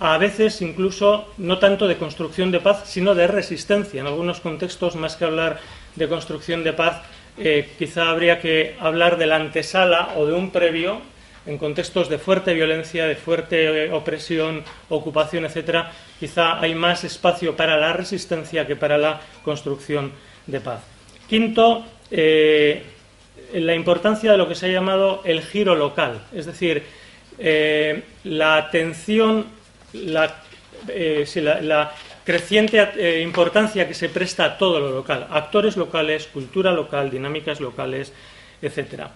a 0.00 0.18
veces 0.18 0.60
incluso 0.60 1.28
no 1.38 1.58
tanto 1.58 1.86
de 1.86 1.96
construcción 1.96 2.50
de 2.50 2.60
paz, 2.60 2.82
sino 2.86 3.14
de 3.14 3.26
resistencia. 3.26 4.00
En 4.00 4.06
algunos 4.06 4.40
contextos, 4.40 4.96
más 4.96 5.16
que 5.16 5.24
hablar 5.24 5.60
de 5.94 6.08
construcción 6.08 6.64
de 6.64 6.72
paz, 6.72 7.02
eh, 7.38 7.68
quizá 7.78 8.10
habría 8.10 8.40
que 8.40 8.76
hablar 8.80 9.18
de 9.18 9.26
la 9.26 9.36
antesala 9.36 10.10
o 10.16 10.26
de 10.26 10.32
un 10.32 10.50
previo 10.50 11.00
en 11.46 11.58
contextos 11.58 12.08
de 12.08 12.18
fuerte 12.18 12.54
violencia, 12.54 13.06
de 13.06 13.16
fuerte 13.16 13.86
eh, 13.86 13.92
opresión, 13.92 14.64
ocupación, 14.88 15.44
etcétera, 15.44 15.92
quizá 16.18 16.60
hay 16.60 16.74
más 16.74 17.04
espacio 17.04 17.54
para 17.54 17.76
la 17.76 17.92
resistencia 17.92 18.66
que 18.66 18.76
para 18.76 18.98
la 18.98 19.20
construcción 19.42 20.12
de 20.46 20.60
paz. 20.60 20.80
Quinto, 21.28 21.84
eh, 22.10 22.82
la 23.52 23.74
importancia 23.74 24.32
de 24.32 24.38
lo 24.38 24.48
que 24.48 24.54
se 24.54 24.66
ha 24.66 24.72
llamado 24.72 25.20
el 25.24 25.42
giro 25.42 25.74
local, 25.74 26.22
es 26.32 26.46
decir, 26.46 26.82
la 28.24 28.56
atención, 28.56 29.46
la, 29.94 30.42
la, 31.62 31.94
creciente 32.24 32.88
eh, 32.96 33.22
importancia 33.22 33.86
que 33.86 33.94
se 33.94 34.08
presta 34.08 34.44
a 34.44 34.58
todo 34.58 34.80
lo 34.80 34.90
local, 34.90 35.26
actores 35.30 35.76
locales, 35.76 36.26
cultura 36.26 36.72
local, 36.72 37.10
dinámicas 37.10 37.60
locales, 37.60 38.12
etc. 38.62 39.08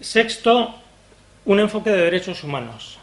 Sexto, 0.00 0.74
un 1.44 1.60
enfoque 1.60 1.90
de 1.90 2.02
derechos 2.02 2.44
humanos. 2.44 3.00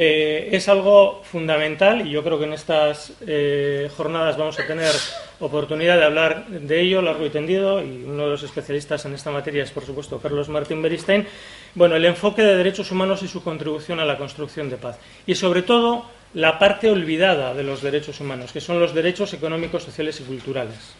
Eh, 0.00 0.50
es 0.52 0.68
algo 0.68 1.22
fundamental 1.24 2.06
y 2.06 2.10
yo 2.10 2.22
creo 2.22 2.38
que 2.38 2.44
en 2.44 2.52
estas 2.52 3.14
eh, 3.26 3.90
jornadas 3.96 4.36
vamos 4.36 4.56
a 4.60 4.64
tener 4.64 4.92
oportunidad 5.40 5.96
de 5.96 6.04
hablar 6.04 6.46
de 6.46 6.80
ello 6.80 7.02
largo 7.02 7.26
y 7.26 7.30
tendido 7.30 7.82
y 7.82 8.04
uno 8.04 8.24
de 8.24 8.30
los 8.30 8.42
especialistas 8.44 9.04
en 9.06 9.14
esta 9.14 9.32
materia 9.32 9.64
es 9.64 9.72
por 9.72 9.84
supuesto 9.84 10.20
Carlos 10.20 10.48
Martín 10.50 10.82
Beristain. 10.82 11.26
Bueno, 11.74 11.96
el 11.96 12.04
enfoque 12.04 12.42
de 12.42 12.56
derechos 12.56 12.92
humanos 12.92 13.24
y 13.24 13.28
su 13.28 13.42
contribución 13.42 13.98
a 13.98 14.04
la 14.04 14.18
construcción 14.18 14.70
de 14.70 14.76
paz 14.76 14.98
y 15.26 15.34
sobre 15.34 15.62
todo 15.62 16.04
la 16.34 16.58
parte 16.58 16.90
olvidada 16.90 17.54
de 17.54 17.62
los 17.62 17.82
derechos 17.82 18.20
humanos, 18.20 18.52
que 18.52 18.60
son 18.60 18.80
los 18.80 18.94
derechos 18.94 19.32
económicos, 19.32 19.82
sociales 19.82 20.20
y 20.20 20.24
culturales. 20.24 20.94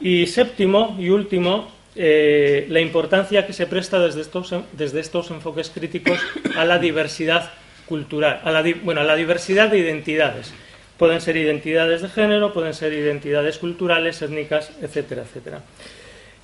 Y 0.00 0.26
séptimo 0.26 0.96
y 0.98 1.08
último, 1.08 1.70
eh, 1.96 2.66
la 2.68 2.80
importancia 2.80 3.46
que 3.46 3.52
se 3.52 3.66
presta 3.66 3.98
desde 3.98 4.20
estos, 4.20 4.54
desde 4.72 5.00
estos 5.00 5.30
enfoques 5.30 5.70
críticos 5.70 6.18
a 6.56 6.64
la 6.64 6.78
diversidad 6.78 7.50
cultural, 7.86 8.40
a 8.44 8.50
la, 8.50 8.64
bueno, 8.82 9.00
a 9.00 9.04
la 9.04 9.16
diversidad 9.16 9.68
de 9.70 9.78
identidades. 9.78 10.52
Pueden 10.98 11.20
ser 11.20 11.36
identidades 11.36 12.02
de 12.02 12.08
género, 12.08 12.52
pueden 12.52 12.74
ser 12.74 12.92
identidades 12.92 13.58
culturales, 13.58 14.22
étnicas, 14.22 14.70
etcétera, 14.80 15.22
etcétera. 15.22 15.62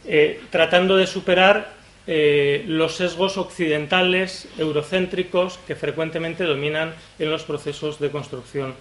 Eh, 0.06 0.40
tratando 0.50 0.96
de 0.96 1.06
superar 1.06 1.79
eh, 2.06 2.64
los 2.66 2.96
sesgos 2.96 3.36
occidentales, 3.36 4.48
eurocéntricos, 4.58 5.58
que 5.66 5.76
frecuentemente 5.76 6.44
dominan 6.44 6.94
en 7.18 7.30
los 7.30 7.44
procesos 7.44 8.00
de 8.00 8.10
construcción 8.10 8.74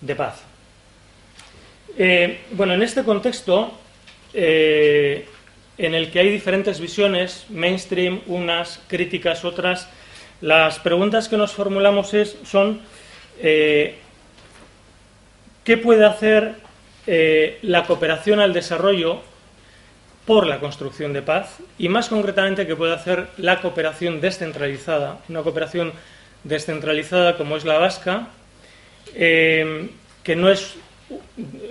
de 0.00 0.14
paz. 0.14 0.42
Eh, 1.96 2.40
bueno, 2.52 2.74
en 2.74 2.82
este 2.82 3.02
contexto, 3.02 3.72
eh, 4.34 5.26
en 5.78 5.94
el 5.94 6.10
que 6.10 6.20
hay 6.20 6.30
diferentes 6.30 6.80
visiones, 6.80 7.46
mainstream, 7.48 8.20
unas, 8.26 8.80
críticas, 8.88 9.44
otras, 9.44 9.88
las 10.42 10.78
preguntas 10.78 11.28
que 11.28 11.38
nos 11.38 11.52
formulamos 11.52 12.12
es, 12.14 12.36
son 12.44 12.82
¿qué 13.40 13.96
puede 15.82 16.04
hacer 16.04 16.56
la 17.62 17.84
cooperación 17.84 18.38
al 18.38 18.52
desarrollo 18.52 19.22
por 20.30 20.46
la 20.46 20.60
construcción 20.60 21.12
de 21.12 21.22
paz 21.22 21.58
y 21.76 21.88
más 21.88 22.08
concretamente 22.08 22.64
que 22.64 22.76
puede 22.76 22.94
hacer 22.94 23.30
la 23.36 23.60
cooperación 23.60 24.20
descentralizada, 24.20 25.18
una 25.28 25.42
cooperación 25.42 25.92
descentralizada 26.44 27.36
como 27.36 27.56
es 27.56 27.64
la 27.64 27.78
vasca, 27.78 28.28
eh, 29.12 29.90
que 30.22 30.36
no 30.36 30.48
es 30.48 30.76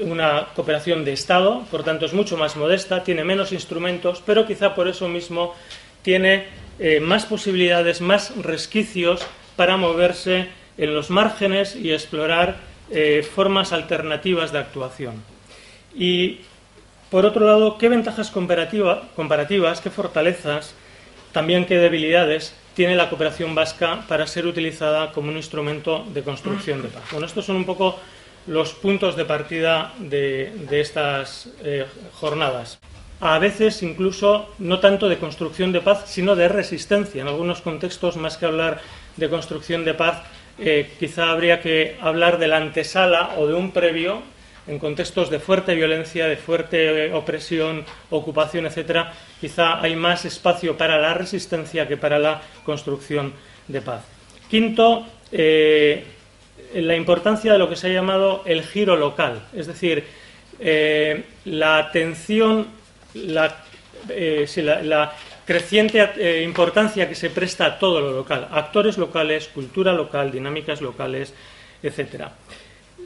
una 0.02 0.50
cooperación 0.58 1.06
de 1.06 1.14
Estado, 1.14 1.64
por 1.72 1.86
tanto 1.86 2.06
es 2.06 2.12
mucho 2.12 2.36
más 2.36 2.58
modesta, 2.58 3.02
tiene 3.02 3.24
menos 3.24 3.54
instrumentos, 3.54 4.22
pero 4.26 4.46
quizá 4.46 4.76
por 4.76 4.90
eso 4.90 5.08
mismo 5.08 5.56
tiene 6.02 6.48
eh, 6.80 7.00
más 7.00 7.26
posibilidades, 7.26 8.02
más 8.02 8.36
resquicios 8.44 9.26
para 9.56 9.78
moverse 9.78 10.50
en 10.78 10.94
los 10.94 11.10
márgenes 11.10 11.78
y 11.78 11.94
explorar 11.94 12.58
eh, 12.92 13.24
formas 13.24 13.72
alternativas 13.72 14.52
de 14.52 14.60
actuación. 14.60 15.24
Y 15.96 16.42
por 17.10 17.26
otro 17.26 17.46
lado, 17.46 17.78
¿qué 17.78 17.90
ventajas 17.90 18.32
comparativas, 18.32 19.82
qué 19.82 19.90
fortalezas, 19.90 20.74
también 21.32 21.66
qué 21.66 21.78
debilidades 21.78 22.54
tiene 22.76 22.96
la 22.96 23.10
cooperación 23.10 23.56
vasca 23.56 24.06
para 24.08 24.28
ser 24.28 24.46
utilizada 24.46 25.12
como 25.12 25.30
un 25.30 25.38
instrumento 25.38 26.06
de 26.14 26.22
construcción 26.22 26.82
de 26.82 26.90
paz? 26.90 27.04
Bueno, 27.12 27.26
estos 27.26 27.46
son 27.46 27.56
un 27.56 27.66
poco 27.66 28.00
los 28.48 28.74
puntos 28.74 29.16
de 29.16 29.26
partida 29.26 29.94
de, 30.00 30.52
estas 30.72 31.50
eh, 31.64 31.86
jornadas. 32.14 32.80
A 33.22 33.38
veces 33.38 33.84
incluso 33.84 34.50
no 34.60 34.80
tanto 34.80 35.10
de 35.10 35.18
construcción 35.18 35.72
de 35.72 35.82
paz, 35.82 36.04
sino 36.08 36.36
de 36.36 36.48
resistencia. 36.48 37.22
En 37.22 37.28
algunos 37.28 37.62
contextos, 37.62 38.16
más 38.18 38.38
que 38.38 38.46
hablar 38.46 38.82
de 39.18 39.30
construcción 39.30 39.84
de 39.84 39.94
paz, 39.94 40.24
eh, 40.58 40.90
quizá 41.00 41.32
habría 41.32 41.62
que 41.62 41.98
hablar 42.02 42.38
de 42.38 42.48
la 42.48 42.58
antesala 42.58 43.32
o 43.38 43.46
de 43.46 43.54
un 43.54 43.72
previo 43.72 44.22
en 44.70 44.78
contextos 44.78 45.30
de 45.32 45.40
fuerte 45.40 45.74
violencia, 45.74 46.28
de 46.28 46.38
fuerte 46.38 47.12
opresión, 47.12 47.84
ocupación, 48.12 48.68
etcétera, 48.68 49.12
quizá 49.42 49.82
hay 49.82 49.96
más 49.96 50.26
espacio 50.26 50.78
para 50.78 51.00
la 51.00 51.16
resistencia 51.16 51.88
que 51.88 51.98
para 51.98 52.20
la 52.20 52.42
construcción 52.64 53.34
de 53.68 53.82
paz. 53.82 54.04
Quinto, 54.48 55.08
eh, 55.32 56.04
la 56.76 56.96
importancia 56.96 57.52
de 57.52 57.58
lo 57.58 57.68
que 57.68 57.76
se 57.76 57.88
ha 57.88 57.94
llamado 57.94 58.44
el 58.46 58.64
giro 58.64 58.96
local, 58.96 59.42
es 59.54 59.66
decir, 59.66 60.04
eh, 60.60 61.24
la 61.46 61.80
atención, 61.80 62.68
la, 63.16 63.64
eh, 64.10 64.48
la, 64.84 65.14
creciente 65.46 66.44
importancia 66.44 67.10
que 67.10 67.16
se 67.16 67.32
presta 67.32 67.66
a 67.66 67.80
todo 67.80 68.02
lo 68.02 68.12
local, 68.12 68.48
actores 68.52 69.00
locales, 69.00 69.48
cultura 69.48 69.92
local, 69.94 70.32
dinámicas 70.32 70.80
locales, 70.80 71.34
etcétera. 71.82 72.34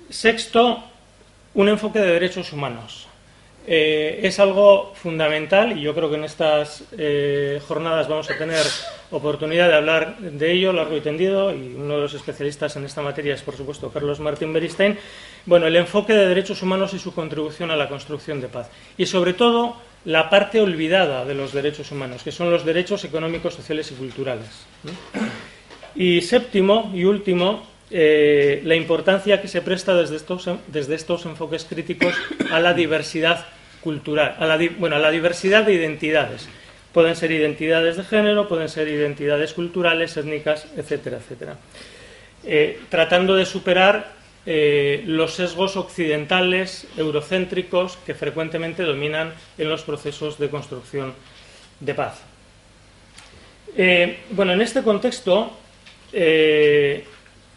Sexto, 0.10 0.84
un 1.54 1.70
enfoque 1.70 2.00
de 2.00 2.14
derechos 2.14 2.52
humanos. 2.54 3.08
Eh, 3.66 4.20
es 4.24 4.40
algo 4.40 4.92
fundamental 4.94 5.78
y 5.78 5.82
yo 5.82 5.96
creo 5.96 6.10
que 6.10 6.18
en 6.18 6.26
estas 6.26 6.84
eh, 6.98 7.62
jornadas 7.66 8.10
vamos 8.10 8.30
a 8.30 8.38
tener 8.38 8.66
oportunidad 9.10 9.70
de 9.70 9.76
hablar 9.76 10.18
de 10.18 10.52
ello 10.52 10.74
largo 10.74 10.98
y 10.98 11.02
tendido 11.02 11.56
y 11.56 11.74
uno 11.74 11.96
de 11.96 12.02
los 12.02 12.14
especialistas 12.14 12.76
en 12.76 12.84
esta 12.84 13.02
materia 13.02 13.34
es 13.34 13.42
por 13.42 13.56
supuesto 13.56 13.90
Carlos 13.90 14.20
Martín 14.20 14.52
Beristain. 14.52 14.98
Bueno, 15.46 15.68
el 15.68 15.78
enfoque 15.78 16.12
de 16.12 16.28
derechos 16.28 16.62
humanos 16.62 16.94
y 16.94 17.00
su 17.00 17.14
contribución 17.14 17.72
a 17.72 17.78
la 17.78 17.88
construcción 17.88 18.42
de 18.42 18.50
paz 18.50 18.70
y 18.98 19.06
sobre 19.06 19.34
todo 19.34 19.78
la 20.04 20.30
parte 20.30 20.60
olvidada 20.60 21.24
de 21.24 21.34
los 21.34 21.54
derechos 21.54 21.90
humanos, 21.92 22.24
que 22.24 22.34
son 22.34 22.52
los 22.52 22.66
derechos 22.66 23.06
económicos, 23.06 23.54
sociales 23.54 23.90
y 23.92 23.96
culturales. 23.96 24.66
Y 25.96 26.22
séptimo 26.22 26.92
y 26.94 27.06
último, 27.06 27.64
eh, 27.92 28.62
la 28.64 28.76
importancia 28.76 29.42
que 29.42 29.48
se 29.48 29.62
presta 29.62 29.94
desde 29.94 30.16
estos, 30.16 30.50
desde 30.68 30.96
estos 30.96 31.26
enfoques 31.26 31.66
críticos 31.66 32.16
a 32.52 32.60
la 32.60 32.74
diversidad 32.74 33.46
cultural, 33.82 34.36
a 34.40 34.46
la, 34.46 34.60
bueno, 34.80 34.96
a 34.96 35.00
la 35.00 35.12
diversidad 35.12 35.64
de 35.64 35.74
identidades. 35.74 36.48
Pueden 36.94 37.16
ser 37.16 37.32
identidades 37.32 37.98
de 37.98 38.04
género, 38.04 38.48
pueden 38.48 38.70
ser 38.70 38.88
identidades 38.88 39.54
culturales, 39.54 40.16
étnicas, 40.16 40.68
etcétera, 40.78 41.18
etcétera. 41.18 41.58
Eh, 42.46 42.80
tratando 42.90 43.36
de 43.36 43.46
superar 43.46 44.14
eh, 44.46 45.04
los 45.06 45.34
sesgos 45.34 45.76
occidentales, 45.76 46.88
eurocéntricos, 46.98 47.98
que 48.06 48.14
frecuentemente 48.14 48.84
dominan 48.84 49.34
en 49.58 49.70
los 49.70 49.84
procesos 49.84 50.40
de 50.40 50.50
construcción 50.50 51.14
de 51.80 51.94
paz. 51.94 52.22
bueno, 54.32 54.54
en 54.54 54.62
este 54.62 54.84
contexto, 54.84 55.52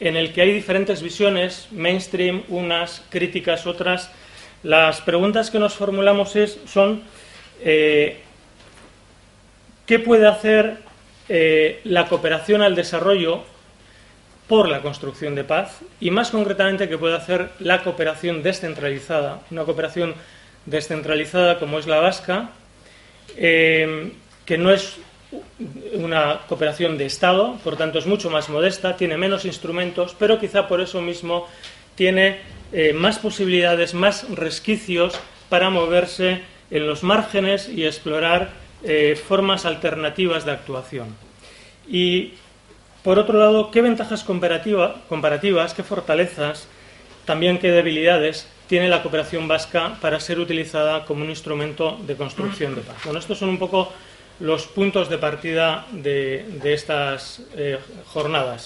en 0.01 0.17
el 0.17 0.33
que 0.33 0.43
hay 0.43 0.53
diferentes 0.53 1.03
visiones, 1.03 1.69
mainstream, 1.71 2.43
unas, 2.49 3.03
críticas, 3.11 3.67
otras. 3.67 4.11
Las 4.63 5.01
preguntas 5.01 5.51
que 5.51 5.59
nos 5.59 5.75
formulamos 5.75 6.37
es, 6.37 6.59
son 6.67 7.03
eh, 7.63 8.19
¿qué 9.87 9.99
puede 9.99 10.27
hacer 10.27 10.79
eh, 11.29 11.81
la 11.85 12.09
cooperación 12.09 12.63
al 12.63 12.75
desarrollo 12.75 13.45
por 14.49 14.69
la 14.69 14.83
construcción 14.83 15.35
de 15.35 15.45
paz? 15.45 15.81
Y 16.01 16.11
más 16.11 16.31
concretamente, 16.31 16.89
¿qué 16.89 16.99
puede 16.99 17.17
hacer 17.17 17.51
la 17.61 17.83
cooperación 17.83 18.43
descentralizada? 18.43 19.41
Una 19.51 19.65
cooperación 19.65 20.15
descentralizada 20.67 21.59
como 21.59 21.79
es 21.79 21.87
la 21.87 22.01
vasca, 22.01 22.51
eh, 23.37 24.13
que 24.45 24.59
no 24.59 24.71
es 24.71 24.99
una 25.95 26.41
cooperación 26.49 26.99
de 26.99 27.07
Estado, 27.07 27.57
por 27.65 27.77
tanto 27.77 27.99
es 27.99 28.07
mucho 28.07 28.31
más 28.31 28.49
modesta, 28.49 28.97
tiene 28.97 29.17
menos 29.17 29.45
instrumentos, 29.45 30.15
pero 30.19 30.39
quizá 30.39 30.69
por 30.69 30.81
eso 30.81 31.01
mismo 31.01 31.47
tiene 31.95 32.41
eh, 32.73 32.93
más 32.93 33.19
posibilidades, 33.19 33.95
más 33.95 34.29
resquicios 34.31 35.19
para 35.49 35.71
moverse 35.71 36.43
en 36.71 36.87
los 36.87 37.03
márgenes 37.03 37.69
y 37.69 37.85
explorar 37.85 38.51
eh, 38.83 39.17
formas 39.17 39.65
alternativas 39.65 40.45
de 40.45 40.53
actuación. 40.53 41.17
Y, 41.89 42.35
por 43.03 43.19
otro 43.19 43.39
lado, 43.39 43.71
¿qué 43.71 43.81
ventajas 43.81 44.25
comparativas, 44.25 45.75
qué 45.75 45.83
fortalezas, 45.83 46.69
también 47.25 47.59
qué 47.59 47.71
debilidades 47.71 48.49
tiene 48.67 48.89
la 48.89 49.03
cooperación 49.03 49.47
vasca 49.47 49.97
para 50.01 50.19
ser 50.19 50.41
utilizada 50.41 51.05
como 51.05 51.23
un 51.23 51.31
instrumento 51.31 51.99
de 52.07 52.17
construcción 52.17 52.75
de 52.75 52.81
paz? 52.81 52.97
Bueno, 53.05 53.21
estos 53.21 53.39
son 53.39 53.49
un 53.49 53.59
poco 53.59 53.93
los 54.41 54.67
puntos 54.67 55.09
de 55.09 55.19
partida 55.19 55.87
de, 55.93 56.61
estas 56.65 57.41
eh, 57.57 57.79
jornadas. 58.13 58.55